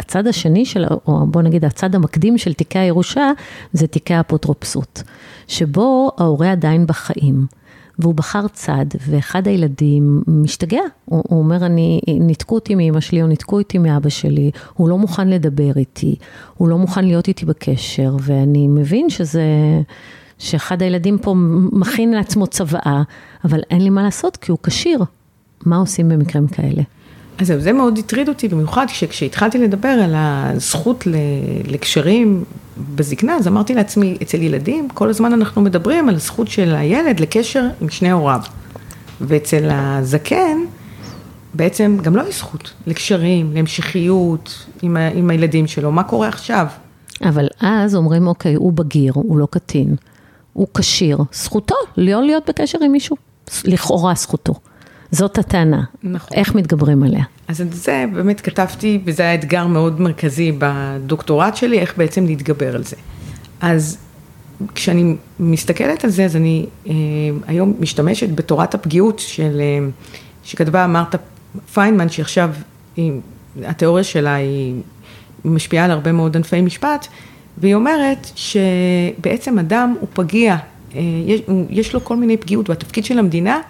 [0.00, 3.30] הצד השני של, או בוא נגיד, הצד המקדים של תיקי הירושה,
[3.72, 5.02] זה תיקי האפוטרופסות,
[5.48, 7.46] שבו ההורה עדיין בחיים.
[8.02, 10.80] והוא בחר צד, ואחד הילדים משתגע.
[11.04, 14.98] הוא, הוא אומר, אני, ניתקו אותי מאמא שלי, או ניתקו אותי מאבא שלי, הוא לא
[14.98, 16.16] מוכן לדבר איתי,
[16.56, 19.44] הוא לא מוכן להיות איתי בקשר, ואני מבין שזה,
[20.38, 21.34] שאחד הילדים פה
[21.72, 23.02] מכין לעצמו צוואה,
[23.44, 25.04] אבל אין לי מה לעשות, כי הוא כשיר.
[25.66, 26.82] מה עושים במקרים כאלה?
[27.38, 31.06] אז זהו, זה מאוד הטריד אותי, במיוחד כשהתחלתי לדבר על הזכות
[31.68, 32.44] לקשרים
[32.94, 37.64] בזקנה, אז אמרתי לעצמי, אצל ילדים, כל הזמן אנחנו מדברים על הזכות של הילד לקשר
[37.80, 38.40] עם שני הוריו.
[39.20, 40.58] ואצל הזקן,
[41.54, 46.66] בעצם גם לא יש זכות לקשרים, להמשכיות עם, ה, עם הילדים שלו, מה קורה עכשיו?
[47.24, 49.96] אבל אז אומרים, אוקיי, הוא בגיר, הוא לא קטין,
[50.52, 53.16] הוא כשיר, זכותו לא להיות בקשר עם מישהו,
[53.64, 54.54] לכאורה זכותו.
[55.12, 55.82] זאת הטענה.
[56.02, 56.36] נכון.
[56.36, 57.24] איך מתגברים עליה?
[57.48, 62.74] אז את זה באמת כתבתי, וזה היה אתגר מאוד מרכזי בדוקטורט שלי, איך בעצם להתגבר
[62.74, 62.96] על זה.
[63.60, 63.98] אז
[64.74, 66.92] כשאני מסתכלת על זה, אז אני אה,
[67.46, 69.88] היום משתמשת בתורת הפגיעות של, אה,
[70.44, 71.18] שכתבה מרתה
[71.74, 72.50] פיינמן, שעכשיו
[72.96, 73.12] היא,
[73.64, 74.74] התיאוריה שלה היא
[75.44, 77.06] משפיעה על הרבה מאוד ענפי משפט,
[77.58, 80.56] והיא אומרת שבעצם אדם הוא פגיע,
[80.94, 83.60] אה, יש, יש לו כל מיני פגיעות, והתפקיד של המדינה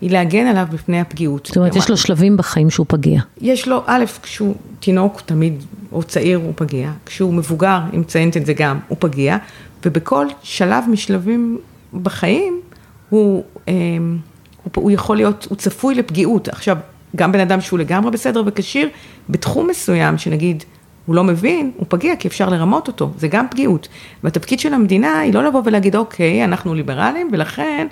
[0.00, 1.46] היא להגן עליו בפני הפגיעות.
[1.46, 3.20] זאת אומרת, יש לו שלבים בחיים שהוא פגיע.
[3.40, 8.46] יש לו, א', כשהוא תינוק תמיד, או צעיר הוא פגיע, כשהוא מבוגר, אם מציינת את
[8.46, 9.36] זה גם, הוא פגיע,
[9.84, 11.58] ובכל שלב משלבים
[12.02, 12.60] בחיים,
[13.08, 13.74] הוא, אה,
[14.62, 16.48] הוא, הוא יכול להיות, הוא צפוי לפגיעות.
[16.48, 16.76] עכשיו,
[17.16, 18.88] גם בן אדם שהוא לגמרי בסדר וכשיר,
[19.28, 20.64] בתחום מסוים, שנגיד,
[21.06, 23.88] הוא לא מבין, הוא פגיע כי אפשר לרמות אותו, זה גם פגיעות.
[24.24, 27.86] והתפקיד של המדינה היא לא לבוא ולהגיד, אוקיי, אנחנו ליברלים, ולכן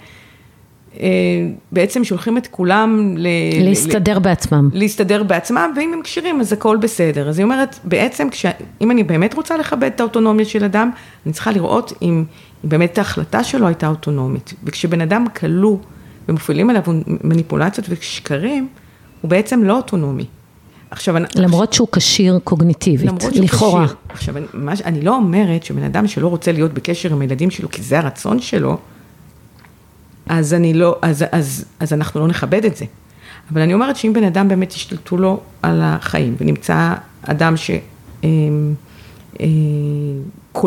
[1.72, 3.28] בעצם שולחים את כולם ל...
[3.64, 4.20] להסתדר ל...
[4.20, 4.68] בעצמם.
[4.72, 7.28] להסתדר בעצמם, ואם הם כשירים אז הכל בסדר.
[7.28, 8.46] אז היא אומרת, בעצם כש...
[8.80, 10.90] אם אני באמת רוצה לכבד את האוטונומיה של אדם,
[11.26, 12.24] אני צריכה לראות אם,
[12.64, 14.54] אם באמת ההחלטה שלו הייתה אוטונומית.
[14.64, 15.76] וכשבן אדם כלוא
[16.28, 16.82] ומפעילים עליו
[17.24, 18.68] מניפולציות ושקרים,
[19.20, 20.24] הוא בעצם לא אוטונומי.
[20.90, 23.86] עכשיו, למרות שהוא כשיר קוגניטיבית, למרות שהוא לכאורה.
[23.86, 23.96] כשיר.
[24.08, 27.70] עכשיו, אני, מה, אני לא אומרת שבן אדם שלא רוצה להיות בקשר עם הילדים שלו,
[27.70, 28.78] כי זה הרצון שלו,
[30.26, 32.84] אז אני לא, אז, אז, אז אנחנו לא נכבד את זה.
[33.52, 37.80] אבל אני אומרת שאם בן אדם באמת ישתלטו לו על החיים, ונמצא אדם שכולא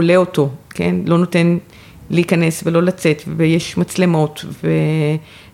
[0.09, 1.57] אה, אה, אותו, כן, לא נותן
[2.09, 4.67] להיכנס ולא לצאת, ויש מצלמות ו...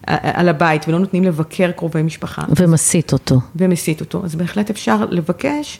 [0.07, 2.41] על הבית, ולא נותנים לבקר קרובי משפחה.
[2.59, 3.39] ומסית אותו.
[3.55, 5.79] ומסית אותו, אז בהחלט אפשר לבקש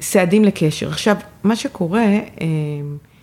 [0.00, 0.88] סעדים לקשר.
[0.88, 2.02] עכשיו, מה שקורה...
[2.40, 2.46] אה,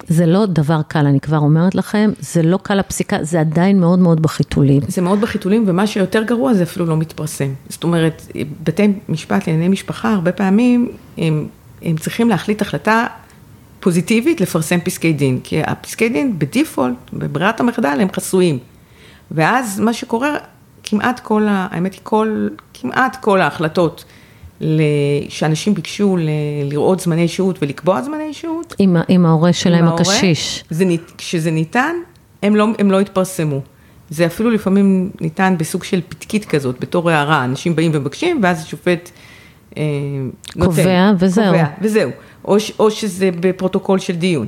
[0.07, 3.99] זה לא דבר קל, אני כבר אומרת לכם, זה לא קל הפסיקה, זה עדיין מאוד
[3.99, 4.81] מאוד בחיתולים.
[4.87, 7.53] זה מאוד בחיתולים, ומה שיותר גרוע זה אפילו לא מתפרסם.
[7.69, 8.21] זאת אומרת,
[8.63, 11.47] בתי משפט לענייני משפחה, הרבה פעמים הם,
[11.81, 13.07] הם צריכים להחליט החלטה
[13.79, 18.59] פוזיטיבית לפרסם פסקי דין, כי הפסקי דין בדיפולט, בברירת המחדל, הם חסויים.
[19.31, 20.37] ואז מה שקורה,
[20.83, 24.05] כמעט כל, האמת היא כל, כמעט כל ההחלטות
[25.29, 26.17] שאנשים ביקשו
[26.65, 28.75] לראות זמני שהות ולקבוע זמני שהות.
[28.79, 30.63] עם, עם ההורה שלהם עם הקשיש.
[30.69, 30.85] זה,
[31.17, 31.95] כשזה ניתן,
[32.43, 33.61] הם לא, הם לא התפרסמו.
[34.09, 39.09] זה אפילו לפעמים ניתן בסוג של פתקית כזאת, בתור הערה, אנשים באים ומבקשים, ואז השופט
[39.77, 39.83] אה,
[40.55, 40.71] נותן.
[40.71, 41.45] קובע וזהו.
[41.45, 42.11] קובע וזהו.
[42.45, 44.47] או, או שזה בפרוטוקול של דיון.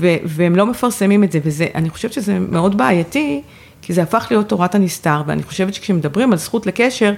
[0.00, 3.42] ו, והם לא מפרסמים את זה, ואני חושבת שזה מאוד בעייתי,
[3.82, 7.12] כי זה הפך להיות תורת הנסתר, ואני חושבת שכשמדברים על זכות לקשר,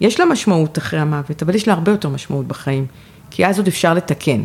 [0.00, 2.86] יש לה משמעות אחרי המוות, אבל יש לה הרבה יותר משמעות בחיים,
[3.30, 4.44] כי אז עוד אפשר לתקן,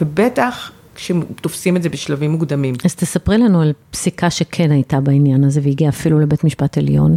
[0.00, 2.74] ובטח כשתופסים את זה בשלבים מוקדמים.
[2.84, 7.16] אז תספרי לנו על פסיקה שכן הייתה בעניין הזה, והגיעה אפילו לבית משפט עליון.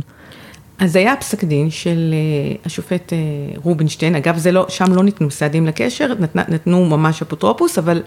[0.80, 5.66] אז היה פסק דין של uh, השופט uh, רובינשטיין, אגב, לא, שם לא ניתנו סעדים
[5.66, 8.04] לקשר, נת, נתנו ממש אפוטרופוס, אבל,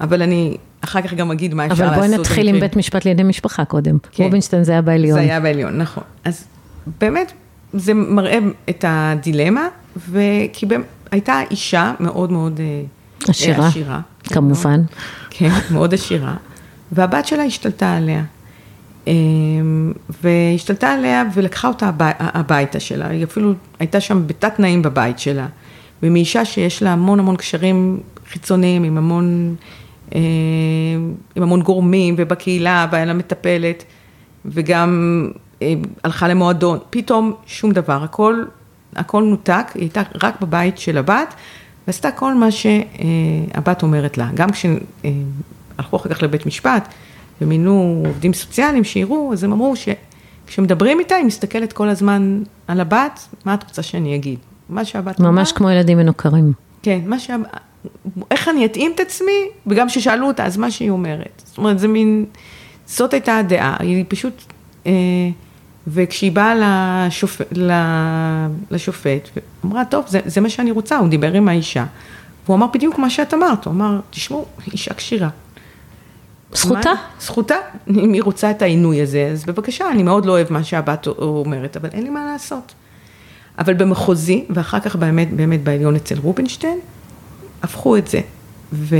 [0.00, 1.98] אבל אני אחר כך גם אגיד מה אפשר לעשות.
[1.98, 3.98] אבל בואי נתחיל עם בית משפט לידי משפחה קודם.
[4.12, 4.24] כן.
[4.24, 5.18] רובינשטיין זה היה בעליון.
[5.18, 6.04] זה היה בעליון, נכון.
[6.24, 6.44] אז
[7.00, 7.32] באמת,
[7.72, 8.38] זה מראה
[8.70, 9.68] את הדילמה,
[10.10, 10.66] וכי
[11.10, 12.82] הייתה אישה מאוד מאוד אה,
[13.28, 13.66] עשירה.
[13.66, 14.00] עשירה.
[14.22, 14.82] כמובן.
[15.30, 16.34] כן, מאוד עשירה.
[16.92, 18.22] והבת שלה השתלטה עליה.
[19.06, 25.18] אמ, והשתלטה עליה ולקחה אותה הבי, הביתה שלה, היא אפילו הייתה שם בתת תנאים בבית
[25.18, 25.46] שלה.
[26.02, 29.54] ומאישה שיש לה המון המון קשרים חיצוניים, עם המון,
[30.14, 30.20] אה,
[31.36, 33.84] עם המון גורמים, ובקהילה, והיה לה מטפלת,
[34.44, 35.30] וגם
[36.04, 38.44] הלכה למועדון, פתאום שום דבר, הכל,
[38.96, 41.34] הכל נותק, היא הייתה רק בבית של הבת,
[41.86, 46.88] ועשתה כל מה שהבת אומרת לה, גם כשהלכו אחר כך לבית משפט,
[47.40, 53.20] ומינו עובדים סוציאליים שיראו, אז הם אמרו שכשמדברים איתה, היא מסתכלת כל הזמן על הבת,
[53.44, 54.38] מה את רוצה שאני אגיד?
[54.68, 55.30] מה שהבת אמרה.
[55.30, 56.52] ממש כמו ילדים מנוכרים.
[56.82, 57.36] כן, מה שה...
[58.30, 61.42] איך אני אתאים את עצמי, וגם כששאלו אותה, אז מה שהיא אומרת.
[61.44, 62.24] זאת אומרת, זה מין,
[62.86, 64.42] זאת הייתה הדעה, היא פשוט,
[64.86, 64.92] אה,
[65.86, 66.54] וכשהיא באה
[67.06, 67.40] לשופ...
[68.70, 69.28] לשופט,
[69.64, 71.84] אמרה, טוב, זה, זה מה שאני רוצה, הוא דיבר עם האישה,
[72.44, 75.28] והוא אמר בדיוק מה שאת אמרת, הוא אמר, תשמעו, אישה כשירה.
[76.52, 76.92] זכותה.
[77.20, 77.54] זכותה,
[77.90, 81.76] אם היא רוצה את העינוי הזה, אז בבקשה, אני מאוד לא אוהב מה שהבת אומרת,
[81.76, 82.74] אבל אין לי מה לעשות.
[83.58, 86.78] אבל במחוזי, ואחר כך באמת, באמת בעליון אצל רובינשטיין,
[87.62, 88.20] הפכו את זה.
[88.72, 88.96] ו,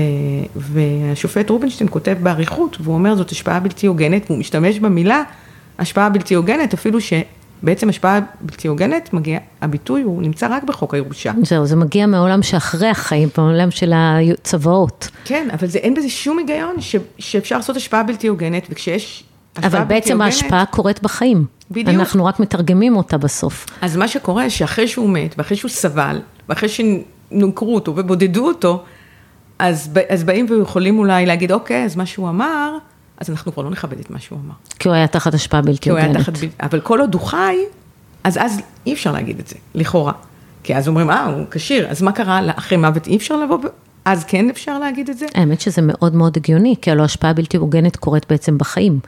[0.57, 5.23] והשופט רובינשטיין כותב באריכות, והוא אומר זאת השפעה בלתי הוגנת, והוא משתמש במילה
[5.81, 11.33] השפעה בלתי הוגנת, אפילו שבעצם השפעה בלתי הוגנת, מגיע, הביטוי הוא נמצא רק בחוק הירושה.
[11.43, 15.09] זהו, זה מגיע מהעולם שאחרי החיים, מהעולם של הצוואות.
[15.25, 19.25] כן, אבל זה, אין בזה שום היגיון ש, שאפשר לעשות השפעה בלתי הוגנת, וכשיש
[19.57, 21.45] אבל בעצם ההשפעה קורית בחיים.
[21.71, 21.89] בדיוק.
[21.89, 23.67] אנחנו רק מתרגמים אותה בסוף.
[23.81, 28.83] אז מה שקורה, שאחרי שהוא מת, ואחרי שהוא סבל, ואחרי שנוקרו אותו ובודדו אותו,
[29.59, 32.77] אז, אז באים ויכולים אולי להגיד, אוקיי, אז מה שהוא אמר,
[33.21, 34.55] אז אנחנו כבר לא נכבד את מה שהוא אמר.
[34.79, 36.17] כי הוא היה תחת השפעה בלתי הוגנת.
[36.17, 37.57] תחת, אבל כל עוד הוא חי,
[38.25, 40.13] אז אז אי אפשר להגיד את זה, לכאורה.
[40.63, 43.59] כי אז אומרים, אה, הוא כשיר, אז מה קרה אחרי מוות, אי אפשר לבוא,
[44.05, 45.27] אז כן אפשר להגיד את זה?
[45.35, 49.01] האמת שזה מאוד מאוד הגיוני, כי הלוא השפעה בלתי הוגנת קורית בעצם בחיים.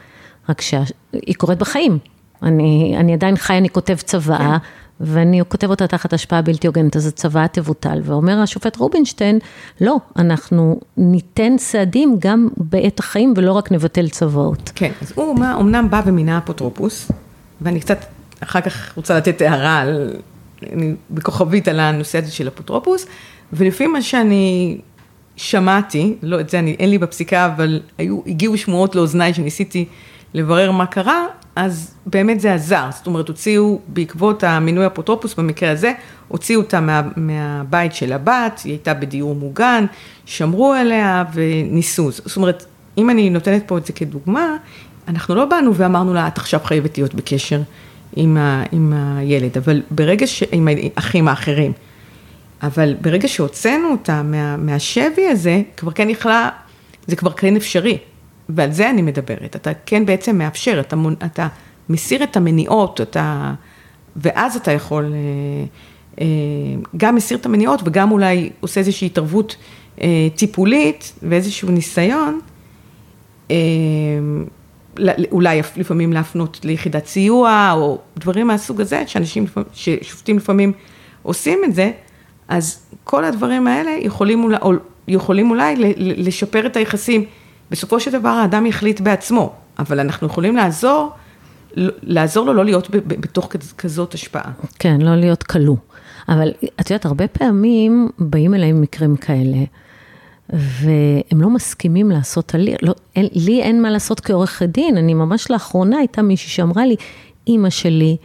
[0.48, 1.98] רק שהיא קורית בחיים.
[2.42, 4.66] אני, אני עדיין חי, אני כותב צוואה, כן.
[5.03, 8.01] ואני כותב אותה תחת השפעה בלתי הוגנת, אז הצוואה תבוטל.
[8.05, 9.38] ואומר השופט רובינשטיין,
[9.81, 14.73] לא, אנחנו ניתן צעדים גם בעת החיים ולא רק נבטל צוואות.
[14.75, 17.11] כן, אז הוא אמנם בא ומינה אפוטרופוס,
[17.61, 17.99] ואני קצת
[18.41, 20.17] אחר כך רוצה לתת הערה על,
[20.73, 23.07] אני בכוכבית על הנושא הזה של אפוטרופוס,
[23.53, 24.79] ולפי מה שאני
[25.37, 29.85] שמעתי, לא את זה אני, אין לי בפסיקה, אבל היו, הגיעו שמועות לאוזניי שניסיתי
[30.35, 35.92] לברר מה קרה, אז באמת זה עזר, זאת אומרת, הוציאו, בעקבות המינוי אפוטרופוס במקרה הזה,
[36.29, 39.85] הוציאו אותה מה, מהבית של הבת, היא הייתה בדיור מוגן,
[40.27, 42.11] שמרו עליה וניסו.
[42.11, 42.64] זאת אומרת,
[42.99, 44.57] אם אני נותנת פה את זה כדוגמה,
[45.09, 47.61] אנחנו לא באנו ואמרנו לה, את עכשיו חייבת להיות בקשר
[48.16, 50.42] עם, ה, עם הילד, אבל ברגע ש...
[50.53, 51.73] עם האחים האחרים.
[52.62, 56.49] אבל ברגע שהוצאנו אותה מה, מהשבי הזה, כבר כן יכלה,
[57.07, 57.99] זה כבר כן אפשרי.
[58.55, 61.49] ועל זה אני מדברת, אתה כן בעצם מאפשר, אתה, אתה
[61.88, 63.55] מסיר את המניעות, אתה,
[64.17, 65.65] ואז אתה יכול, אה,
[66.21, 66.27] אה,
[66.97, 69.57] גם מסיר את המניעות וגם אולי עושה איזושהי התערבות
[70.01, 72.41] אה, טיפולית ואיזשהו ניסיון,
[75.33, 80.73] אולי לפעמים להפנות ליחידת סיוע או דברים מהסוג הזה, שאנשים, ששופטים לפעמים
[81.23, 81.91] עושים את זה,
[82.49, 84.59] אז כל הדברים האלה יכולים אולי,
[85.09, 87.25] יכולים אולי לשפר את היחסים.
[87.73, 91.11] בסופו של דבר האדם יחליט בעצמו, אבל אנחנו יכולים לעזור,
[92.03, 94.53] לעזור לו לא להיות בתוך כזאת השפעה.
[94.79, 95.77] כן, לא להיות כלוא.
[96.29, 99.59] אבל את יודעת, הרבה פעמים באים אליהם מקרים כאלה,
[100.51, 105.99] והם לא מסכימים לעשות הליך, לא, לי אין מה לעשות כעורכת דין, אני ממש לאחרונה
[105.99, 106.97] הייתה מישהי שאמרה לי,
[107.47, 108.17] אימא שלי,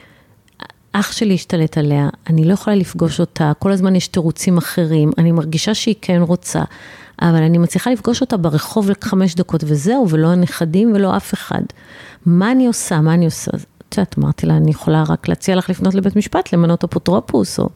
[0.92, 5.32] אח שלי השתלט עליה, אני לא יכולה לפגוש אותה, כל הזמן יש תירוצים אחרים, אני
[5.32, 6.62] מרגישה שהיא כן רוצה.
[7.22, 11.62] אבל אני מצליחה לפגוש אותה ברחוב לחמש דקות וזהו, ולא הנכדים ולא אף אחד.
[12.26, 13.02] מה אני עושה?
[13.02, 13.52] מה אני עושה?
[13.90, 17.70] את יודעת, אמרתי לה, אני יכולה רק להציע לך לפנות לבית משפט, למנות אפוטרופוס, או...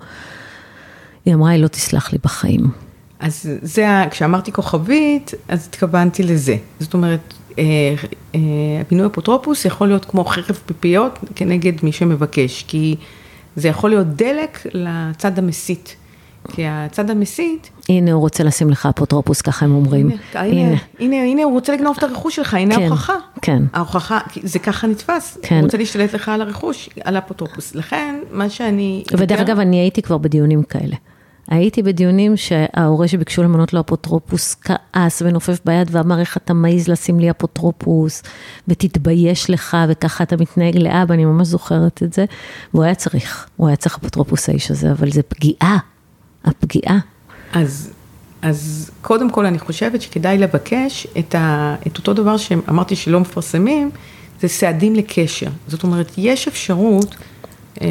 [1.25, 2.71] היא אמרה, היא לא תסלח לי בחיים.
[3.19, 6.55] אז זה, כשאמרתי כוכבית, אז התכוונתי לזה.
[6.79, 7.63] זאת אומרת, אה,
[8.35, 8.39] אה,
[8.87, 12.95] מינוי אפוטרופוס יכול להיות כמו חרב פיפיות כנגד מי שמבקש, כי
[13.55, 15.95] זה יכול להיות דלק לצד המסית.
[16.47, 17.69] כי הצד המסית...
[17.89, 20.09] הנה, הוא רוצה לשים לך אפוטרופוס, ככה הם אומרים.
[20.09, 23.13] הנה, הנה, הנה, הנה, הוא רוצה לגנוב את הרכוש שלך, הנה כן, ההוכחה.
[23.41, 23.63] כן.
[23.73, 25.37] ההוכחה, זה ככה נתפס.
[25.41, 25.55] כן.
[25.55, 27.75] הוא רוצה להשתלט לך על הרכוש, על האפוטרופוס.
[27.75, 29.03] לכן, מה שאני...
[29.17, 30.95] ודרך אגב, אני הייתי כבר בדיונים כאלה.
[31.47, 37.19] הייתי בדיונים שההורה שביקשו למנות לו אפוטרופוס כעס ונופף ביד ואמר איך אתה מעז לשים
[37.19, 38.23] לי אפוטרופוס
[38.67, 42.25] ותתבייש לך וככה אתה מתנהג לאבא, אני ממש זוכרת את זה.
[42.73, 45.77] והוא היה צריך, הוא היה צריך אפוטרופוס האיש הזה, אבל זה פגיעה,
[46.45, 46.99] הפגיעה.
[47.53, 47.91] אז
[48.41, 53.91] אז קודם כל אני חושבת שכדאי לבקש את, ה, את אותו דבר שאמרתי שלא מפרסמים,
[54.39, 55.49] זה סעדים לקשר.
[55.67, 57.15] זאת אומרת, יש אפשרות,
[57.81, 57.87] אה,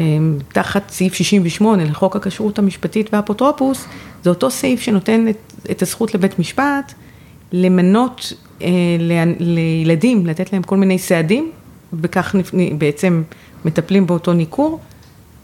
[0.53, 3.85] תחת סעיף 68 לחוק הכשרות המשפטית והאפוטרופוס,
[4.23, 5.37] זה אותו סעיף שנותן את,
[5.71, 6.93] את הזכות לבית משפט
[7.51, 8.67] למנות אה,
[9.39, 11.51] לילדים, לתת להם כל מיני סעדים,
[11.93, 12.35] וכך
[12.77, 13.23] בעצם
[13.65, 14.79] מטפלים באותו ניכור,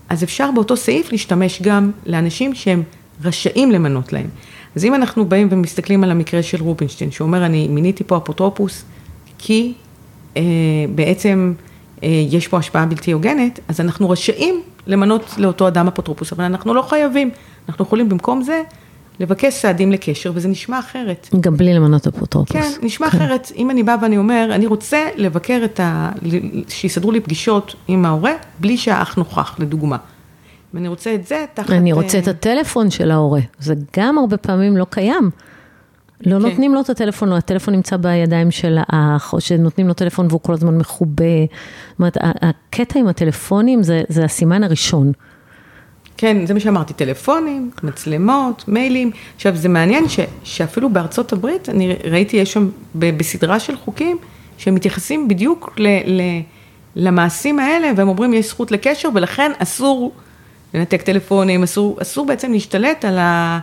[0.10, 2.84] אז אפשר באותו סעיף להשתמש גם לאנשים שהם
[3.24, 4.28] רשאים למנות להם.
[4.76, 8.84] אז אם אנחנו באים ומסתכלים על המקרה של רובינשטיין, שאומר אני מיניתי פה אפוטרופוס
[9.38, 9.74] כי
[10.38, 10.42] אה,
[10.96, 11.54] בעצם
[12.04, 16.74] אה, יש פה השפעה בלתי הוגנת, אז אנחנו רשאים למנות לאותו אדם אפוטרופוס, אבל אנחנו
[16.74, 17.30] לא חייבים,
[17.70, 18.62] אנחנו יכולים במקום זה
[19.20, 21.30] לבקש סעדים לקשר, וזה נשמע אחרת.
[21.40, 22.56] גם בלי למנות אפוטרופוס.
[22.56, 23.18] כן, נשמע כן.
[23.18, 23.52] אחרת.
[23.56, 26.12] אם אני באה ואני אומר, אני רוצה לבקר את ה...
[26.70, 29.98] שיסדרו לי פגישות עם ההורה, בלי שהאח נוכח, לדוגמה.
[30.74, 31.70] ואני רוצה את זה תחת...
[31.70, 33.42] אני רוצה את הטלפון של ההורה.
[33.60, 35.30] זה גם הרבה פעמים לא קיים.
[36.26, 36.46] לא כן.
[36.46, 40.40] נותנים לו את הטלפון, או הטלפון נמצא בידיים של האח, או שנותנים לו טלפון והוא
[40.44, 41.24] כל הזמן מכובה.
[41.90, 45.12] זאת אומרת, הקטע עם הטלפונים זה, זה הסימן הראשון.
[46.18, 49.12] כן, זה מה שאמרתי, טלפונים, מצלמות, מיילים.
[49.36, 54.18] עכשיו, זה מעניין ש, שאפילו בארצות הברית, אני ראיתי, יש שם בסדרה של חוקים,
[54.58, 56.22] שמתייחסים בדיוק ל, ל,
[56.96, 60.12] למעשים האלה, והם אומרים, יש זכות לקשר, ולכן אסור
[60.74, 63.60] לנתק טלפונים, אסור, אסור בעצם להשתלט על ה...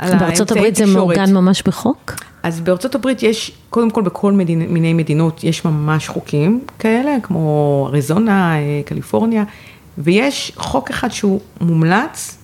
[0.00, 2.14] בארצות הברית זה מעוגן ממש בחוק?
[2.42, 7.86] אז בארצות הברית יש, קודם כל בכל מדינ, מיני מדינות יש ממש חוקים כאלה, כמו
[7.90, 9.44] אריזונה, אה, קליפורניה,
[9.98, 12.38] ויש חוק אחד שהוא מומלץ,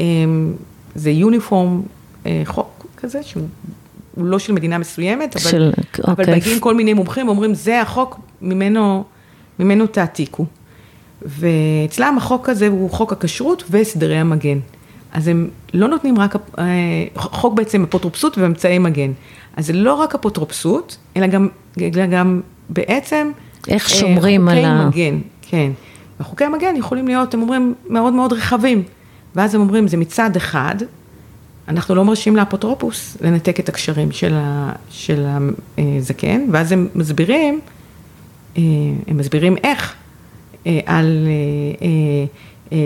[0.00, 0.52] אמ,
[0.94, 1.82] זה יוניפורם,
[2.26, 3.42] אה, חוק כזה, שהוא
[4.16, 5.72] לא של מדינה מסוימת, אבל, של,
[6.04, 6.36] אבל אוקיי.
[6.36, 9.04] מגיעים כל מיני מומחים, אומרים, זה החוק, ממנו,
[9.58, 10.46] ממנו תעתיקו.
[11.22, 14.58] ואצלם החוק הזה הוא חוק הכשרות והסדרי המגן.
[15.12, 16.64] אז הם לא נותנים רק, אה,
[17.16, 19.12] חוק בעצם אפוטרופסות ואמצעי מגן.
[19.56, 21.48] אז זה לא רק אפוטרופסות, אלא גם,
[21.80, 23.30] אלא גם בעצם...
[23.68, 24.86] איך שומרים על ה...
[24.86, 25.72] מגן, כן.
[26.20, 28.82] וחוקי המגן יכולים להיות, הם אומרים, מאוד מאוד רחבים.
[29.34, 30.74] ואז הם אומרים, זה מצד אחד,
[31.68, 35.26] אנחנו לא מרשים לאפוטרופוס לנתק את הקשרים של, ה, של
[35.78, 37.60] הזקן, ואז הם מסבירים,
[38.56, 38.62] אה,
[39.06, 39.94] הם מסבירים איך,
[40.66, 41.28] אה, על...
[41.82, 41.88] אה,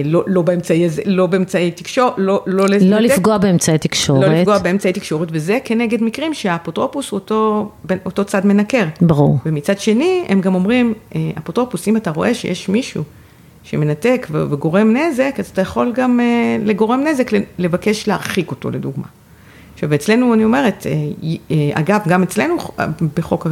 [0.05, 4.29] לא, לא באמצעי, לא באמצעי תקשורת, לא, לא, לא לפגוע באמצעי תקשורת.
[4.29, 7.71] לא לפגוע באמצעי תקשורת, וזה כנגד מקרים שהאפוטרופוס הוא אותו,
[8.05, 8.85] אותו צד מנקר.
[9.01, 9.39] ברור.
[9.47, 10.95] ומצד שני, הם גם אומרים,
[11.39, 13.03] אפוטרופוס, אם אתה רואה שיש מישהו
[13.63, 19.07] שמנתק וגורם נזק, אז אתה יכול גם אה, לגורם נזק, לבקש להרחיק אותו לדוגמה.
[19.75, 20.93] עכשיו אצלנו אני אומרת, אה,
[21.51, 22.57] אה, אגב גם אצלנו
[23.17, 23.47] בחוק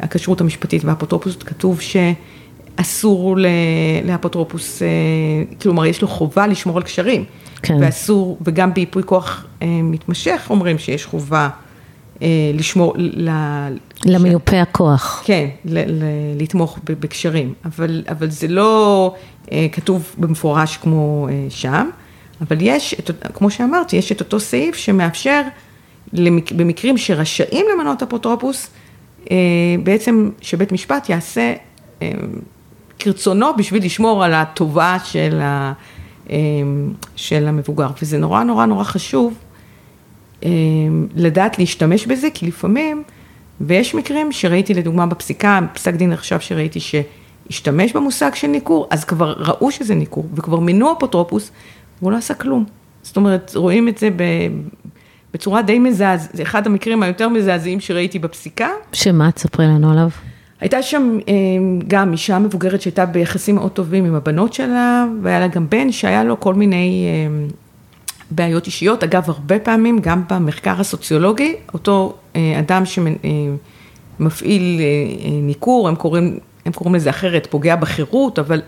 [0.00, 3.36] הכשרות המשפטית והאפוטרופוס כתוב שאסור
[4.04, 4.82] לאפוטרופוס,
[5.62, 7.24] כלומר יש לו חובה לשמור על קשרים.
[7.62, 7.76] כן.
[7.80, 11.48] ואסור, וגם בייפוי כוח מתמשך אומרים שיש חובה
[12.54, 12.94] לשמור,
[14.04, 15.22] למיופה הכוח.
[15.26, 15.48] כן,
[16.38, 19.14] לתמוך בקשרים, אבל, אבל זה לא
[19.52, 21.90] אה, כתוב במפורש כמו אה, שם,
[22.40, 25.42] אבל יש, את, כמו שאמרתי, יש את אותו סעיף שמאפשר
[26.12, 28.70] למק, במקרים שרשאים למנות אפוטרופוס,
[29.30, 29.36] אה,
[29.82, 31.54] בעצם שבית משפט יעשה
[32.98, 35.72] כרצונו בשביל לשמור על הטובה של, ה,
[37.16, 39.34] של המבוגר, וזה נורא נורא נורא חשוב
[41.16, 43.02] לדעת להשתמש בזה, כי לפעמים
[43.60, 49.34] ויש מקרים שראיתי לדוגמה בפסיקה, פסק דין עכשיו שראיתי שהשתמש במושג של ניכור, אז כבר
[49.38, 51.50] ראו שזה ניכור, וכבר מינו אפוטרופוס,
[52.00, 52.64] והוא לא עשה כלום.
[53.02, 54.22] זאת אומרת, רואים את זה ב...
[55.34, 58.68] בצורה די מזעז, זה אחד המקרים היותר מזעזעים שראיתי בפסיקה.
[58.92, 59.32] שמה?
[59.32, 60.08] תספרי לנו עליו.
[60.60, 61.34] הייתה שם אה,
[61.88, 66.24] גם אישה מבוגרת שהייתה ביחסים מאוד טובים עם הבנות שלה, והיה לה גם בן שהיה
[66.24, 67.46] לו כל מיני אה,
[68.30, 72.82] בעיות אישיות, אגב, הרבה פעמים, גם במחקר הסוציולוגי, אותו אה, אדם
[74.18, 78.62] שמפעיל אה, אה, ניכור, הם קוראים, הם קוראים לזה אחרת, פוגע בחירות, אבל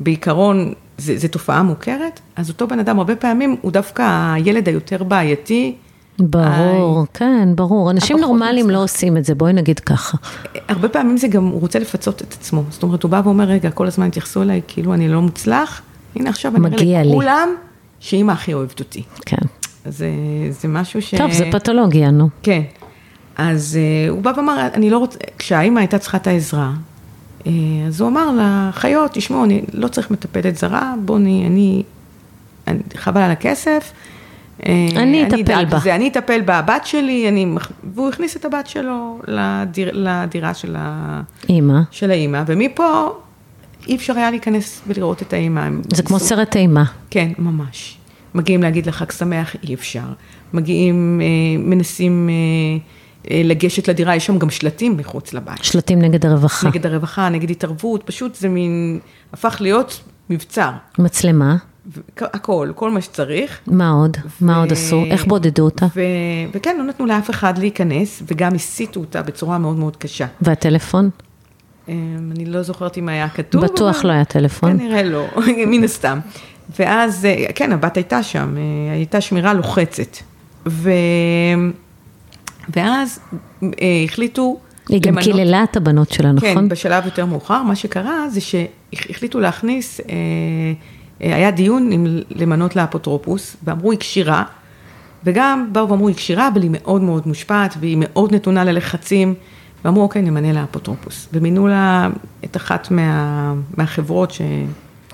[0.00, 5.74] בעיקרון זו תופעה מוכרת, אז אותו בן אדם הרבה פעמים הוא דווקא הילד היותר בעייתי.
[6.18, 7.18] ברור, I...
[7.18, 7.90] כן, ברור.
[7.90, 10.18] אנשים נורמליים לא עושים את זה, בואי נגיד ככה.
[10.68, 12.62] הרבה פעמים זה גם, הוא רוצה לפצות את עצמו.
[12.70, 15.82] זאת אומרת, הוא בא ואומר, רגע, כל הזמן התייחסו אליי כאילו אני לא מוצלח,
[16.16, 17.48] הנה עכשיו אני אראה לכולם
[18.00, 19.02] שאימא הכי אוהבת אותי.
[19.26, 19.36] כן.
[19.84, 20.10] זה,
[20.50, 21.14] זה משהו ש...
[21.14, 22.28] טוב, זה פתולוגיה, נו.
[22.42, 22.62] כן.
[23.36, 26.72] אז uh, הוא בא ואמר, אני לא רוצה, כשהאימא הייתה צריכה את העזרה,
[27.42, 27.46] uh,
[27.86, 31.82] אז הוא אמר לה, חיות, תשמעו, אני לא צריך מטפלת זרה, בואו אני, אני,
[32.66, 33.92] אני, חבל על הכסף.
[34.66, 35.78] אה, אני אטפל בה.
[35.78, 37.46] זה, אני אטפל בבת שלי, אני,
[37.94, 41.80] והוא הכניס את הבת שלו לדיר, לדירה של, ה, אימא.
[41.90, 43.08] של האימא, ומפה
[43.86, 45.68] אי אפשר היה להיכנס ולראות את האימא.
[45.94, 46.84] זה כמו סרט אימה.
[47.10, 47.98] כן, ממש.
[48.34, 50.04] מגיעים להגיד לחג שמח, אי אפשר.
[50.52, 52.28] מגיעים, אה, מנסים
[53.30, 55.64] אה, לגשת לדירה, יש שם גם שלטים מחוץ לבית.
[55.64, 56.68] שלטים נגד הרווחה.
[56.68, 58.98] נגד הרווחה, נגד התערבות, פשוט זה מין,
[59.32, 60.00] הפך להיות
[60.30, 60.70] מבצר.
[60.98, 61.56] מצלמה.
[62.20, 63.58] הכל, כל מה שצריך.
[63.66, 64.16] מה עוד?
[64.24, 64.44] ו...
[64.44, 65.04] מה עוד עשו?
[65.04, 65.86] איך בודדו אותה?
[65.96, 66.00] ו...
[66.54, 70.26] וכן, לא נתנו לאף אחד להיכנס, וגם הסיטו אותה בצורה מאוד מאוד קשה.
[70.40, 71.10] והטלפון?
[71.88, 73.64] אמ, אני לא זוכרת אם היה כתוב.
[73.64, 74.08] בטוח אבל...
[74.08, 74.78] לא היה טלפון.
[74.78, 75.26] כנראה לא,
[75.66, 76.18] מן הסתם.
[76.78, 80.16] ואז, אה, כן, הבת הייתה שם, אה, הייתה שמירה לוחצת.
[80.66, 80.90] ו...
[82.68, 83.20] ואז
[83.62, 83.68] אה,
[84.04, 84.58] החליטו...
[84.88, 86.54] היא גם קיללה את הבנות שלה, נכון?
[86.54, 87.62] כן, בשלב יותר מאוחר.
[87.62, 90.00] מה שקרה זה שהחליטו להכניס,
[91.20, 94.44] היה דיון עם למנות לאפוטרופוס, ואמרו היא כשירה,
[95.24, 99.34] וגם באו ואמרו היא כשירה, אבל היא מאוד מאוד מושפעת, והיא מאוד נתונה ללחצים.
[99.86, 101.28] ואמרו, אוקיי, נמנה לה אפוטרופוס.
[101.32, 102.08] ומינו לה
[102.44, 104.40] את אחת מה, מהחברות ש...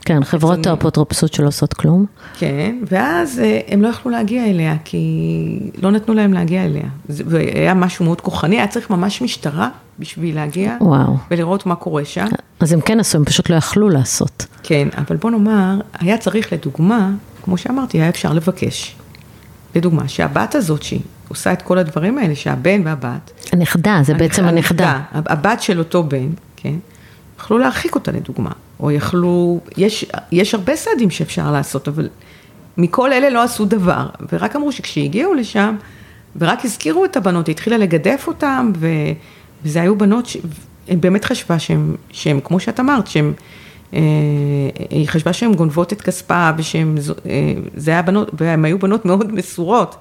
[0.04, 2.06] כן, חברות האפוטרופסות שלא עושות כלום.
[2.38, 6.82] כן, ואז אה, הם לא יכלו להגיע אליה, כי לא נתנו להם להגיע אליה.
[7.08, 9.68] זה היה משהו מאוד כוחני, היה צריך ממש משטרה
[9.98, 10.76] בשביל להגיע.
[10.80, 11.16] וואו.
[11.30, 12.26] ולראות מה קורה שם.
[12.60, 14.46] אז הם כן עשו, הם פשוט לא יכלו לעשות.
[14.62, 17.10] כן, אבל בוא נאמר, היה צריך לדוגמה,
[17.44, 18.96] כמו שאמרתי, היה אפשר לבקש.
[19.74, 21.00] לדוגמה, שהבת הזאת שהיא
[21.32, 23.30] עושה את כל הדברים האלה, שהבן והבת...
[23.52, 25.00] הנכדה, זה בעצם הנכדה.
[25.12, 26.74] הבת של אותו בן, כן,
[27.38, 32.08] יכלו להרחיק אותה לדוגמה, או יכלו, יש, יש הרבה סעדים שאפשר לעשות, אבל
[32.78, 35.76] מכל אלה לא עשו דבר, ורק אמרו שכשהגיעו לשם,
[36.36, 38.88] ורק הזכירו את הבנות, היא התחילה לגדף אותן, ו,
[39.64, 40.36] וזה היו בנות, ש,
[40.86, 43.32] היא באמת חשבה שהן, שהן, כמו שאת אמרת, שהן...
[43.94, 44.00] אה,
[44.90, 46.94] היא חשבה שהן גונבות את כספה ושהן,
[47.26, 49.96] אה, זה היה בנות, והן היו בנות מאוד מסורות.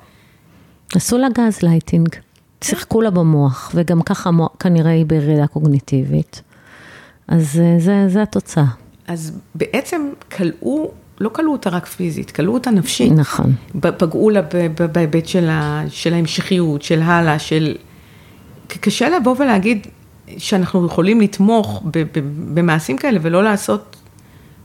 [0.96, 2.10] עשו לה גז לייטינג,
[2.64, 4.30] שיחקו לה במוח, וגם ככה
[4.60, 6.42] כנראה היא בירידה קוגניטיבית.
[7.28, 8.66] אז אה, זה, זה התוצאה.
[9.08, 13.12] אז בעצם כלאו, לא כלאו אותה רק פיזית, כלאו אותה נפשית.
[13.12, 13.54] נכון.
[13.80, 14.42] פגעו לה
[14.92, 15.50] בהיבט של,
[15.89, 17.76] של ההמשכיות, של הלאה, של...
[18.68, 19.88] קשה לבוא ולהגיד
[20.38, 21.84] שאנחנו יכולים לתמוך
[22.54, 23.96] במעשים כאלה ולא לעשות,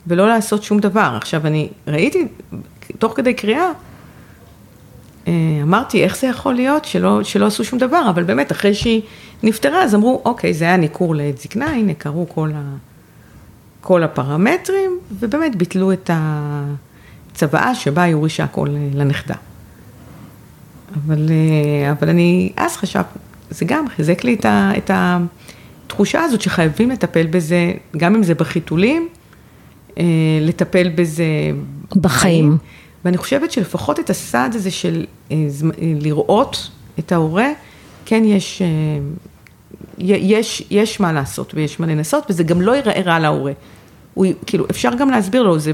[0.07, 1.14] ולא לעשות שום דבר.
[1.16, 2.29] עכשיו, אני ראיתי,
[2.99, 3.72] תוך כדי קריאה, אה,
[5.62, 9.03] אמרתי, איך זה יכול להיות שלא, שלא עשו שום דבר, אבל באמת, אחרי שהיא
[9.43, 12.62] נפטרה, אז אמרו, אוקיי, זה היה ניכור לעת זקנה, הנה קרו כל, ה,
[13.81, 16.11] כל הפרמטרים, ובאמת ביטלו את
[17.33, 19.35] הצוואה שבה היא הורישה הכל לנכדה.
[20.95, 23.18] אבל, אה, אבל אני אז חשבתי,
[23.51, 28.35] זה גם חיזק לי את, ה, את התחושה הזאת שחייבים לטפל בזה, גם אם זה
[28.35, 29.09] בחיתולים,
[29.99, 30.05] אה,
[30.41, 31.24] לטפל בזה
[31.97, 32.01] בחיים.
[32.01, 32.57] בחיים.
[33.07, 37.48] ואני חושבת שלפחות את הסעד הזה של אה, אה, לראות את ההורה,
[38.04, 38.66] כן יש, אה,
[39.98, 43.52] יש, יש מה לעשות ויש מה לנסות, וזה גם לא ייראה רע להורה.
[44.14, 45.72] הוא, כאילו, אפשר גם להסביר לו, זה,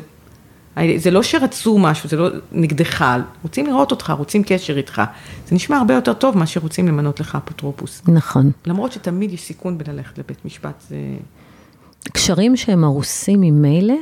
[0.96, 3.04] זה לא שרצו משהו, זה לא נגדך,
[3.42, 5.02] רוצים לראות אותך, רוצים קשר איתך.
[5.48, 8.02] זה נשמע הרבה יותר טוב מאשר רוצים למנות לך אפוטרופוס.
[8.08, 8.50] נכון.
[8.66, 10.96] למרות שתמיד יש סיכון בללכת לבית משפט, זה...
[12.12, 13.94] קשרים שהם הרוסים ממילא,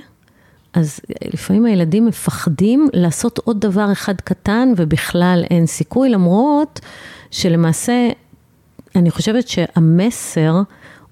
[0.72, 1.00] אז
[1.32, 6.80] לפעמים הילדים מפחדים לעשות עוד דבר אחד קטן ובכלל אין סיכוי, למרות
[7.30, 8.08] שלמעשה,
[8.96, 10.62] אני חושבת שהמסר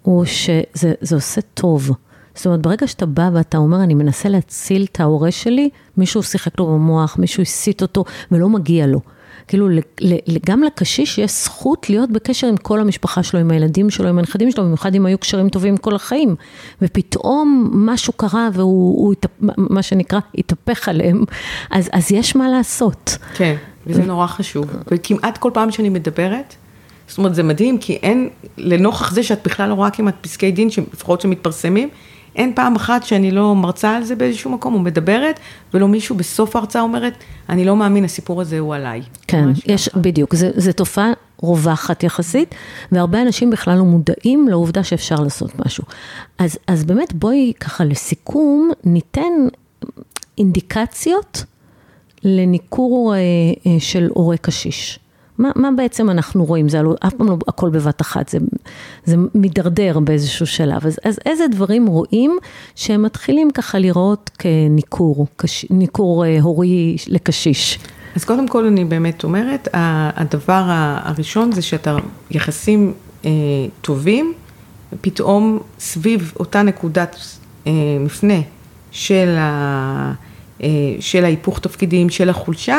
[0.03, 1.91] הוא שזה עושה טוב.
[2.35, 6.59] זאת אומרת, ברגע שאתה בא ואתה אומר, אני מנסה להציל את ההורה שלי, מישהו שיחק
[6.59, 9.01] לו במוח, מישהו הסית אותו ולא מגיע לו.
[9.49, 9.69] כאילו,
[10.47, 14.51] גם לקשיש יש זכות להיות בקשר עם כל המשפחה שלו, עם הילדים שלו, עם הנכדים
[14.51, 16.37] שלו, במיוחד אם היו קשרים טובים כל החיים.
[16.83, 19.15] ופתאום משהו קרה והוא,
[19.57, 21.25] מה שנקרא, התהפך עליהם,
[21.71, 23.17] אז, אז יש מה לעשות.
[23.35, 24.67] כן, וזה נורא חשוב.
[24.91, 26.55] וכמעט כל פעם שאני מדברת,
[27.09, 28.29] זאת אומרת, זה מדהים, כי אין,
[28.59, 31.89] לנוכח זה שאת בכלל לא רואה כמעט פסקי דין, לפחות שמתפרסמים,
[32.39, 35.41] אין פעם אחת שאני לא מרצה על זה באיזשהו מקום, או מדברת,
[35.75, 37.15] ולא מישהו בסוף ההרצאה אומרת,
[37.49, 39.03] אני לא מאמין, הסיפור הזה הוא עליי.
[39.27, 40.01] כן, יש, ככה.
[40.01, 41.13] בדיוק, זו תופעה
[41.43, 42.55] רווחת יחסית,
[42.93, 45.85] והרבה אנשים בכלל לא מודעים לעובדה שאפשר לעשות משהו.
[46.39, 49.33] אז, אז באמת בואי ככה לסיכום, ניתן
[50.39, 51.45] אינדיקציות
[52.25, 53.19] לניכור אה,
[53.67, 54.99] אה, של הורה קשיש.
[55.39, 56.69] מה, מה בעצם אנחנו רואים?
[56.69, 58.39] זה אף פעם לא הכל בבת אחת, זה,
[59.05, 60.87] זה מידרדר באיזשהו שלב.
[60.87, 62.39] אז, אז איזה דברים רואים
[62.75, 67.79] שהם מתחילים ככה לראות כניכור, קש, ניכור אה, הורי לקשיש?
[68.17, 71.97] אז קודם כל אני באמת אומרת, הדבר הראשון זה שאתה
[72.31, 72.93] יחסים
[73.25, 73.31] אה,
[73.81, 74.33] טובים,
[74.93, 77.17] ופתאום סביב אותה נקודת
[77.67, 78.41] אה, מפנה
[78.91, 80.13] של, ה,
[80.63, 80.69] אה,
[81.01, 82.79] של ההיפוך תפקידים, של החולשה,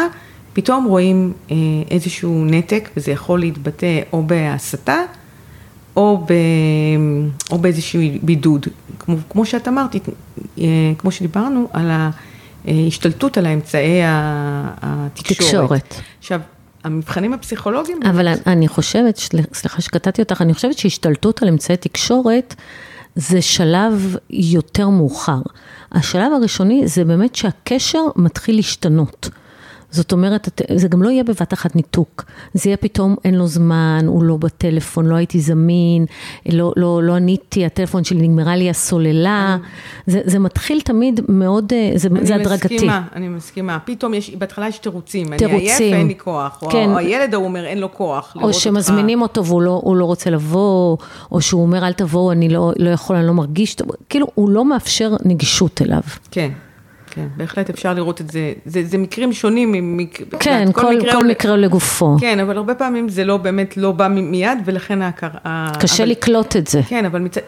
[0.54, 1.56] פתאום רואים אה,
[1.92, 4.98] איזשהו נתק, וזה יכול להתבטא או בהסתה,
[5.96, 6.34] או, ב,
[7.52, 8.68] או באיזשהו בידוד.
[9.00, 9.96] כמו, כמו שאת אמרת,
[10.58, 10.64] אה,
[10.98, 11.92] כמו שדיברנו, על
[12.88, 15.38] השתלטות על האמצעי התקשורת.
[15.38, 15.96] תקשורת.
[16.20, 16.42] עכשיו,
[16.84, 18.00] המבחנים הפסיכולוגיים...
[18.10, 19.18] אבל אני חושבת,
[19.54, 22.56] סליחה שקטעתי אותך, אני חושבת שהשתלטות על אמצעי תקשורת
[23.16, 25.42] זה שלב יותר מאוחר.
[25.92, 29.30] השלב הראשוני זה באמת שהקשר מתחיל להשתנות.
[29.92, 32.26] זאת אומרת, זה גם לא יהיה בבת אחת ניתוק.
[32.54, 36.06] זה יהיה פתאום, אין לו זמן, הוא לא בטלפון, לא הייתי זמין,
[36.50, 39.58] לא, לא, לא עניתי, הטלפון שלי נגמרה לי הסוללה.
[40.08, 42.68] זה, זה מתחיל תמיד מאוד, אה, זה, זה הדרגתי.
[42.68, 43.78] אני מסכימה, אני מסכימה.
[43.86, 45.38] פתאום יש, בהתחלה יש תירוצים.
[45.38, 45.60] תירוצים.
[45.60, 46.64] אני עייף ואין לי כוח.
[46.72, 46.90] כן.
[46.90, 49.30] או הילד ההוא אומר, אין לו כוח או שמזמינים אותך.
[49.30, 50.98] אותו והוא לא, לא רוצה לבוא,
[51.32, 53.88] או שהוא אומר, אל תבואו, אני לא, לא יכול, אני לא מרגיש טוב.
[54.10, 56.02] כאילו, הוא לא מאפשר נגישות אליו.
[56.32, 56.52] כן.
[57.12, 58.54] כן, בהחלט אפשר לראות את זה.
[58.66, 59.72] זה, זה מקרים שונים.
[59.72, 60.22] ממק...
[60.40, 62.18] כן, כל, כל, מקרה, כל מקרה לגופו.
[62.20, 65.72] כן, אבל הרבה פעמים זה לא באמת לא בא מיד, ולכן ההכרה...
[65.80, 66.12] קשה אבל...
[66.12, 66.82] לקלוט את זה.
[66.88, 67.42] כן, אבל מצד...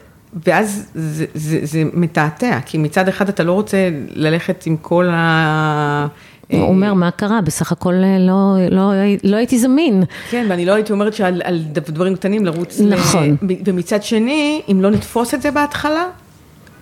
[0.47, 6.07] ואז זה, זה, זה מתעתע, כי מצד אחד אתה לא רוצה ללכת עם כל ה...
[6.51, 7.41] הוא אומר, מה קרה?
[7.41, 8.91] בסך הכל אה, לא, לא,
[9.23, 10.03] לא הייתי זמין.
[10.29, 11.41] כן, ואני לא הייתי אומרת שעל
[11.73, 12.79] דברים קטנים לרוץ...
[12.79, 13.37] נכון.
[13.41, 13.53] ל...
[13.65, 16.05] ומצד שני, אם לא נתפוס את זה בהתחלה,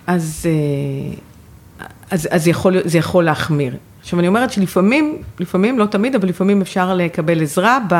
[0.08, 0.46] אז...
[2.12, 3.76] אז, אז יכול, זה יכול להחמיר.
[4.02, 7.96] עכשיו, אני אומרת שלפעמים, לפעמים, לא תמיד, אבל לפעמים אפשר לקבל עזרה ב...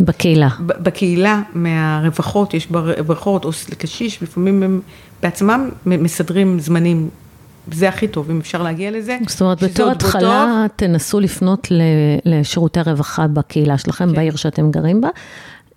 [0.00, 0.48] בקהילה.
[0.66, 4.80] ב, בקהילה, מהרווחות, יש ברווחות, או לקשיש, לפעמים הם
[5.22, 7.08] בעצמם מסדרים זמנים.
[7.72, 9.18] זה הכי טוב, אם אפשר להגיע לזה.
[9.28, 11.68] זאת אומרת, בתור התחלה, תנסו לפנות
[12.24, 14.14] לשירותי הרווחה בקהילה שלכם, כן.
[14.14, 15.08] בעיר שאתם גרים בה.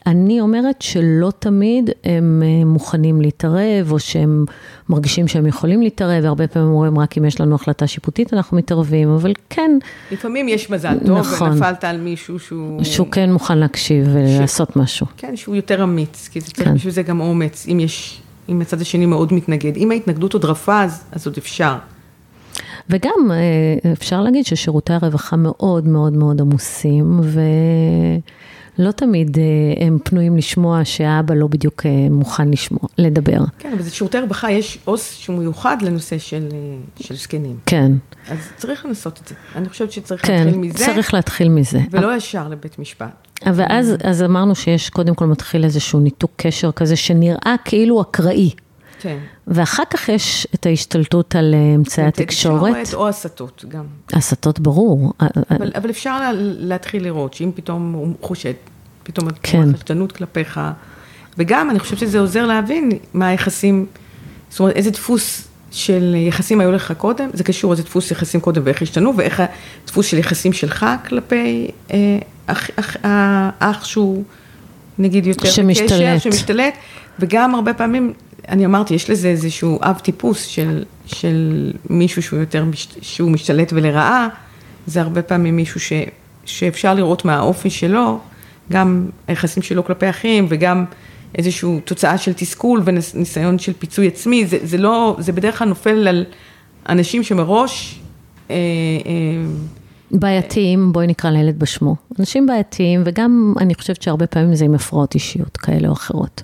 [0.07, 4.45] אני אומרת שלא תמיד הם אה, מוכנים להתערב, או שהם
[4.89, 9.09] מרגישים שהם יכולים להתערב, והרבה פעמים אומרים, רק אם יש לנו החלטה שיפוטית אנחנו מתערבים,
[9.09, 9.71] אבל כן.
[10.11, 12.83] לפעמים יש מזל טוב, נכון, ונפלת על מישהו שהוא...
[12.83, 14.77] שהוא כן מוכן להקשיב ולעשות ש...
[14.77, 15.05] משהו.
[15.17, 16.75] כן, שהוא יותר אמיץ, כי זה צריך כן.
[16.75, 19.77] בשביל זה גם אומץ, אם יש, אם הצד השני מאוד מתנגד.
[19.77, 21.75] אם ההתנגדות עוד רפה, אז, אז עוד אפשר.
[22.89, 27.39] וגם אה, אפשר להגיד ששירותי הרווחה מאוד מאוד מאוד עמוסים, ו...
[28.79, 33.39] לא תמיד אה, הם פנויים לשמוע שהאבא לא בדיוק אה, מוכן לשמוע, לדבר.
[33.59, 36.57] כן, אבל בשירותי הרווחה יש עו"ס שהוא מיוחד לנושא של, אה,
[37.03, 37.57] של זקנים.
[37.65, 37.91] כן.
[38.29, 39.35] אז צריך לנסות את זה.
[39.55, 40.77] אני חושבת שצריך כן, להתחיל מזה.
[40.77, 41.79] כן, צריך להתחיל מזה.
[41.91, 42.15] ולא.
[42.15, 43.27] ישר לבית משפט.
[43.45, 48.51] אבל אז, אז אמרנו שיש, קודם כל מתחיל איזשהו ניתוק קשר כזה שנראה כאילו אקראי.
[49.05, 49.17] כן.
[49.47, 52.73] ואחר כך יש את ההשתלטות על אמצעי התקשורת.
[52.73, 53.83] תקשורת או הסתות גם.
[54.13, 55.13] הסתות ברור.
[55.51, 58.53] אבל, אבל אפשר לה, להתחיל לראות שאם פתאום הוא חושד,
[59.03, 59.73] פתאום כן.
[59.73, 60.59] חשדנות כלפיך,
[61.37, 63.85] וגם אני חושבת שזה עוזר להבין מה היחסים,
[64.49, 68.61] זאת אומרת איזה דפוס של יחסים היו לך קודם, זה קשור איזה דפוס יחסים קודם
[68.65, 69.43] ואיך השתנו, ואיך
[69.83, 71.97] הדפוס של יחסים שלך כלפי אה,
[72.47, 72.97] אח, אח,
[73.59, 74.23] אח שהוא
[74.97, 75.91] נגיד יותר שמשתלט.
[75.91, 76.73] בקשר, שמשתלט,
[77.19, 78.13] וגם הרבה פעמים
[78.49, 82.65] אני אמרתי, יש לזה איזשהו אב טיפוס של, של מישהו שהוא יותר,
[83.01, 84.27] שהוא משתלט ולרעה,
[84.87, 85.93] זה הרבה פעמים מישהו ש,
[86.45, 88.19] שאפשר לראות מהאופי שלו,
[88.71, 90.85] גם היחסים שלו כלפי אחים וגם
[91.37, 96.07] איזושהי תוצאה של תסכול וניסיון של פיצוי עצמי, זה, זה לא, זה בדרך כלל נופל
[96.07, 96.25] על
[96.89, 97.99] אנשים שמראש...
[98.51, 98.55] אה,
[99.05, 99.45] אה,
[100.11, 101.95] בעייתיים, בואי נקרא לילד בשמו.
[102.19, 106.43] אנשים בעייתיים, וגם אני חושבת שהרבה פעמים זה עם הפרעות אישיות כאלה או אחרות.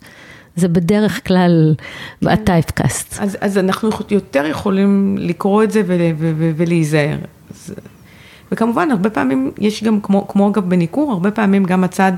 [0.56, 1.76] זה בדרך כלל
[2.22, 2.28] כן.
[2.28, 3.18] הטייפקאסט.
[3.22, 5.82] אז, אז אנחנו יותר יכולים לקרוא את זה
[6.58, 7.18] ולהיזהר.
[8.52, 12.12] וכמובן, הרבה פעמים יש גם, כמו, כמו אגב בניכור, הרבה פעמים גם הצד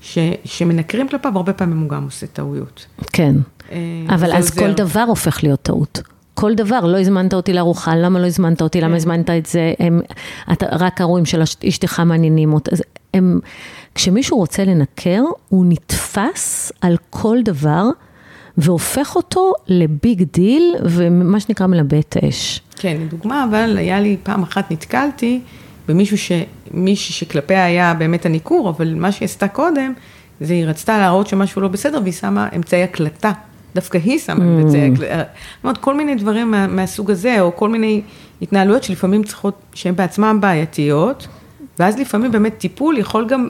[0.00, 2.86] ש, שמנקרים כלפיו, הרבה פעמים הוא גם עושה טעויות.
[3.12, 3.34] כן,
[3.72, 3.78] אה,
[4.08, 4.60] אבל אז עוזר.
[4.60, 6.02] כל דבר הופך להיות טעות.
[6.34, 8.96] כל דבר, לא הזמנת אותי לארוחה, למה לא הזמנת אותי, למה כן.
[8.96, 10.00] הזמנת את זה, הם,
[10.52, 12.70] אתה, רק ההורים של אשתך מעניינים אותה,
[13.14, 13.40] הם,
[13.94, 17.84] כשמישהו רוצה לנקר, הוא נתפס על כל דבר
[18.56, 22.60] והופך אותו לביג דיל ומה שנקרא מלבה את האש.
[22.76, 25.40] כן, לדוגמה, אבל היה לי פעם אחת נתקלתי
[25.88, 26.32] במישהו ש...
[26.70, 29.92] מישהי שכלפיה היה באמת הניכור, אבל מה שהיא עשתה קודם,
[30.40, 33.32] זה היא רצתה להראות שמשהו לא בסדר והיא שמה אמצעי הקלטה.
[33.74, 34.62] דווקא היא שמה mm.
[34.62, 35.16] אמצעי הקלטה.
[35.16, 38.00] זאת אומרת, כל מיני דברים מה, מהסוג הזה, או כל מיני
[38.42, 41.28] התנהלויות שלפעמים צריכות, שהן בעצמן בעייתיות,
[41.80, 43.48] ואז לפעמים באמת טיפול יכול גם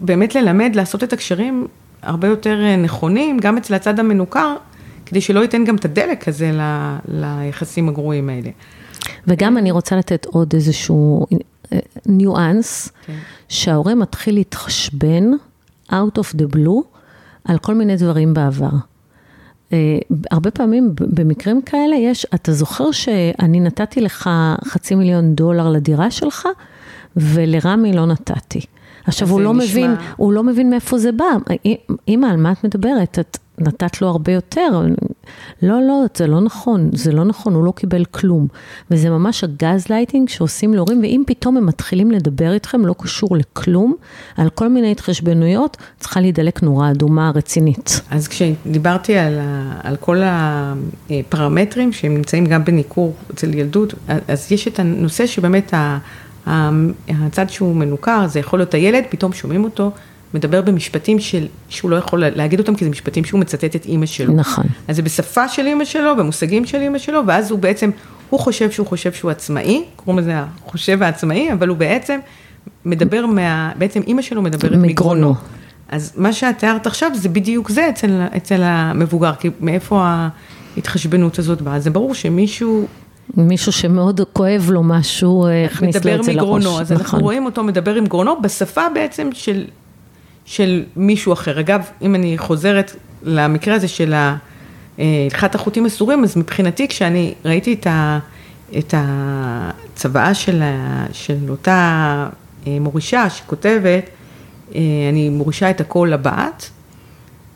[0.00, 1.66] באמת ללמד, לעשות את הקשרים
[2.02, 4.56] הרבה יותר אה, נכונים, גם אצל הצד המנוכר,
[5.06, 6.60] כדי שלא ייתן גם את הדלק הזה ל,
[7.08, 8.50] ליחסים הגרועים האלה.
[9.26, 11.26] וגם אני רוצה לתת עוד איזשהו
[11.72, 13.12] אה, ניואנס, כן.
[13.48, 15.24] שההורה מתחיל להתחשבן
[15.90, 16.98] out of the blue
[17.44, 18.70] על כל מיני דברים בעבר.
[19.70, 19.72] Uh,
[20.30, 24.30] הרבה פעמים במקרים כאלה יש, אתה זוכר שאני נתתי לך
[24.64, 26.48] חצי מיליון דולר לדירה שלך,
[27.16, 28.60] ולרמי לא נתתי.
[29.06, 31.24] עכשיו, הוא לא, נשמע- מבין, הוא לא מבין מאיפה זה בא.
[32.08, 33.18] אמא, על מה את מדברת?
[33.18, 34.68] את נתת לו הרבה יותר.
[35.62, 38.46] לא, לא, זה לא נכון, זה לא נכון, הוא לא קיבל כלום.
[38.90, 43.94] וזה ממש הגז לייטינג שעושים להורים, ואם פתאום הם מתחילים לדבר איתכם, לא קשור לכלום,
[44.36, 48.00] על כל מיני התחשבנויות, צריכה להידלק נורה אדומה רצינית.
[48.10, 50.20] אז כשדיברתי על, ה, על כל
[51.10, 53.94] הפרמטרים שהם נמצאים גם בניכור אצל ילדות,
[54.28, 55.98] אז יש את הנושא שבאמת ה,
[57.08, 59.90] הצד שהוא מנוכר, זה יכול להיות הילד, פתאום שומעים אותו
[60.34, 64.06] מדבר במשפטים של, שהוא לא יכול להגיד אותם, כי זה משפטים שהוא מצטט את אימא
[64.06, 64.34] שלו.
[64.34, 64.64] נכון.
[64.88, 67.90] אז זה בשפה של אימא שלו, במושגים של אימא שלו, ואז הוא בעצם,
[68.30, 72.18] הוא חושב שהוא חושב שהוא עצמאי, קוראים לזה החושב העצמאי, אבל הוא בעצם
[72.84, 74.88] מדבר מה, בעצם אימא שלו מדברת מגרונו.
[74.88, 75.34] מגרונו.
[75.88, 80.26] אז מה שאת תיארת עכשיו זה בדיוק זה אצל, אצל המבוגר, כי מאיפה
[80.76, 81.80] ההתחשבנות הזאת באה?
[81.80, 82.86] זה ברור שמישהו
[83.36, 86.44] מישהו שמאוד כואב לו משהו, אה, הכניס לו מדבר את זה לראש.
[86.44, 89.64] מגרונו, אז אנחנו רואים אותו מדבר עם גרונו בשפה בעצם של,
[90.44, 91.60] של מישהו אחר.
[91.60, 94.36] אגב, אם אני חוזרת למקרה הזה של ה-
[94.98, 98.18] אה, הלכת החוטים אסורים, אז מבחינתי כשאני ראיתי את, ה,
[98.78, 102.28] את הצוואה של, ה, של אותה
[102.66, 104.10] אה, מורישה שכותבת,
[105.10, 106.70] אני מורישה את הכל לבת,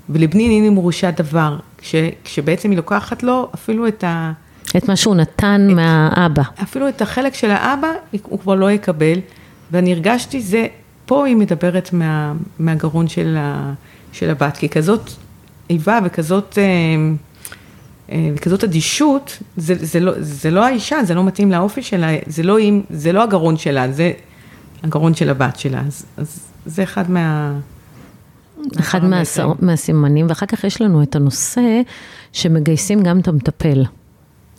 [0.09, 1.95] ולבני איני מורישה דבר, כש,
[2.25, 4.33] כשבעצם היא לוקחת לו אפילו את ה...
[4.77, 6.43] את מה שהוא נתן מהאבא.
[6.63, 7.89] אפילו את החלק של האבא,
[8.23, 9.19] הוא כבר לא יקבל,
[9.73, 10.67] ואני הרגשתי, זה,
[11.07, 13.73] פה היא מדברת מה, מהגרון של, ה,
[14.13, 15.11] של הבת, כי כזאת
[15.71, 16.65] איבה וכזאת, אה,
[18.13, 22.43] אה, וכזאת אדישות, זה, זה, לא, זה לא האישה, זה לא מתאים לאופי שלה, זה
[22.43, 24.13] לא, עם, זה לא הגרון שלה, זה
[24.83, 27.53] הגרון של הבת שלה, אז, אז זה אחד מה...
[28.81, 29.05] אחד.
[29.05, 31.81] מהסר- מהסימנים, ואחר כך יש לנו את הנושא
[32.33, 33.85] שמגייסים גם את המטפל.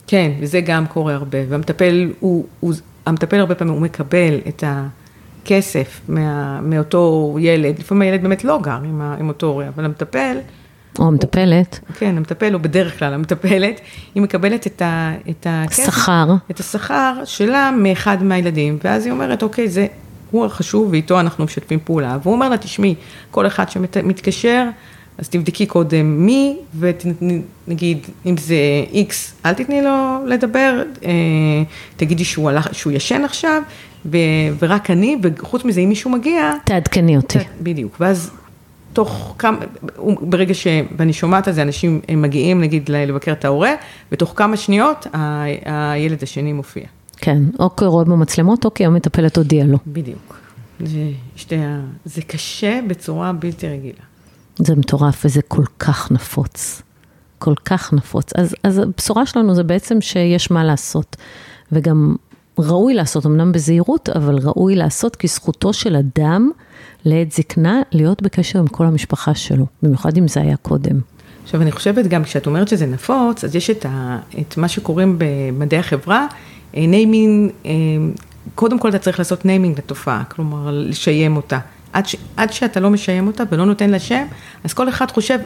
[0.06, 2.74] כן, וזה גם קורה הרבה, והמטפל הוא, הוא,
[3.06, 8.80] המטפל הרבה פעמים הוא מקבל את הכסף מה, מאותו ילד, לפעמים הילד באמת לא גר
[8.84, 10.36] עם, ה, עם אותו הורה, אבל המטפל,
[10.98, 13.80] או המטפלת, כן, המטפל, או בדרך כלל המטפלת,
[14.14, 19.42] היא מקבלת את, ה, את הכסף, שכר, את השכר שלה מאחד מהילדים, ואז היא אומרת,
[19.42, 19.86] אוקיי, זה
[20.30, 22.94] הוא החשוב, ואיתו אנחנו משתפים פעולה, והוא אומר לה, תשמעי,
[23.30, 24.68] כל אחד שמתקשר,
[25.18, 28.56] אז תבדקי קודם מי, ונגיד, אם זה
[28.92, 31.10] איקס, אל תתני לו לדבר, אה,
[31.96, 33.62] תגידי שהוא, הלך, שהוא ישן עכשיו,
[34.06, 34.16] ו,
[34.58, 37.38] ורק אני, וחוץ מזה, אם מישהו מגיע, תעדכני אותי.
[37.62, 38.30] בדיוק, ואז
[38.92, 39.58] תוך כמה,
[40.20, 40.66] ברגע ש...
[40.96, 43.72] ואני שומעת על זה, אנשים הם מגיעים נגיד לבקר את ההורה,
[44.12, 45.44] ותוך כמה שניות ה-
[45.92, 46.82] הילד השני מופיע.
[47.16, 49.78] כן, או כי רואה במצלמות, או כי המטפלת הודיעה לו.
[49.86, 50.38] בדיוק.
[50.80, 51.80] זה, שתי ה...
[52.04, 54.05] זה קשה בצורה בלתי רגילה.
[54.58, 56.82] זה מטורף וזה כל כך נפוץ.
[57.38, 58.32] כל כך נפוץ.
[58.34, 61.16] אז, אז הבשורה שלנו זה בעצם שיש מה לעשות.
[61.72, 62.16] וגם
[62.58, 66.50] ראוי לעשות, אמנם בזהירות, אבל ראוי לעשות כי זכותו של אדם
[67.04, 71.00] לעת זקנה להיות בקשר עם כל המשפחה שלו, במיוחד אם זה היה קודם.
[71.44, 75.18] עכשיו, אני חושבת גם, כשאת אומרת שזה נפוץ, אז יש את, ה, את מה שקוראים
[75.18, 76.26] במדעי החברה,
[76.74, 77.52] naming,
[78.54, 81.58] קודם כל אתה צריך לעשות naming לתופעה, כלומר, לשיים אותה.
[81.96, 84.24] עד, ש, עד שאתה לא משיים אותה ולא נותן לה שם,
[84.64, 85.38] אז כל אחד חושב...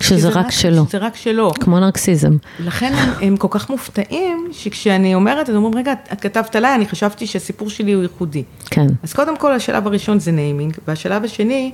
[0.00, 0.86] שזה רק שלו.
[0.88, 1.52] שזה רק שלו.
[1.60, 2.36] כמו נרקיסיזם.
[2.60, 6.86] לכן הם, הם כל כך מופתעים, שכשאני אומרת, אז אומרים, רגע, את, כתבת עליי, אני
[6.86, 8.42] חשבתי שהסיפור שלי הוא ייחודי.
[8.70, 8.86] כן.
[9.02, 11.72] אז קודם כל, השלב הראשון זה naming, והשלב השני,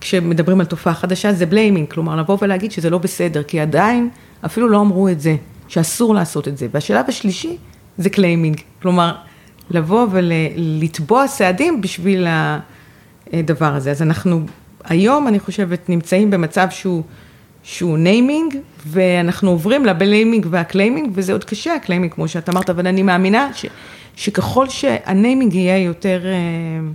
[0.00, 4.08] כשמדברים על תופעה חדשה, זה blaming, כלומר, לבוא ולהגיד שזה לא בסדר, כי עדיין
[4.46, 5.36] אפילו לא אמרו את זה,
[5.68, 6.66] שאסור לעשות את זה.
[6.72, 7.56] והשלב השלישי
[7.98, 9.14] זה claiming, כלומר,
[9.70, 12.26] לבוא ולתבוע סעדים בשביל
[13.32, 13.90] הדבר הזה.
[13.90, 14.40] אז אנחנו
[14.84, 17.02] היום, אני חושבת, נמצאים במצב שהוא...
[17.62, 18.56] שהוא naming,
[18.86, 22.86] ואנחנו עוברים ל blaming וה claiming, וזה עוד קשה, ה claiming, כמו שאת אמרת, אבל
[22.86, 23.66] אני מאמינה ש,
[24.16, 26.90] שככל שהניימינג יהיה יותר אה,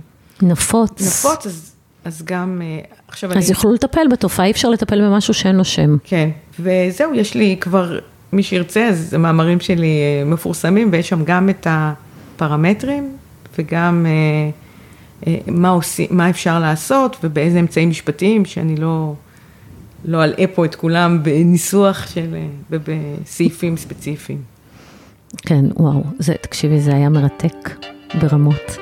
[0.48, 0.90] נפוץ.
[1.00, 1.74] נפוץ, אז,
[2.04, 2.78] אז גם, אה,
[3.08, 3.44] עכשיו אז אני...
[3.46, 5.96] יוכלו לטפל בתופעה, אי אפשר לטפל במשהו שאין לו שם.
[6.04, 6.30] כן,
[6.60, 7.98] וזהו, יש לי כבר,
[8.32, 13.16] מי שירצה, אז המאמרים שלי אה, מפורסמים, ויש שם גם את הפרמטרים,
[13.58, 14.50] וגם אה, אה,
[15.46, 19.14] מה, עושים, מה אפשר לעשות, ובאיזה אמצעים משפטיים, שאני לא...
[20.04, 22.36] לא אלאה פה את כולם בניסוח של,
[22.70, 24.38] ובסעיפים ספציפיים.
[25.36, 27.70] כן, וואו, זה, תקשיבי, זה היה מרתק
[28.20, 28.76] ברמות.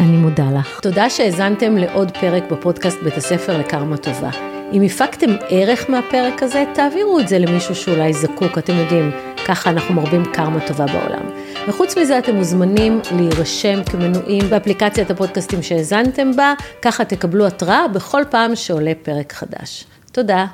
[0.00, 0.80] אני מודה לך.
[0.80, 4.30] תודה שהאזנתם לעוד פרק בפודקאסט בית הספר לקרמה טובה.
[4.72, 9.10] אם הפקתם ערך מהפרק הזה, תעבירו את זה למישהו שאולי זקוק, אתם יודעים,
[9.48, 11.30] ככה אנחנו מרבים קרמה טובה בעולם.
[11.68, 18.56] וחוץ מזה אתם מוזמנים להירשם כמנויים באפליקציית הפודקאסטים שהאזנתם בה, ככה תקבלו התראה בכל פעם
[18.56, 19.84] שעולה פרק חדש.
[20.12, 20.46] תודה.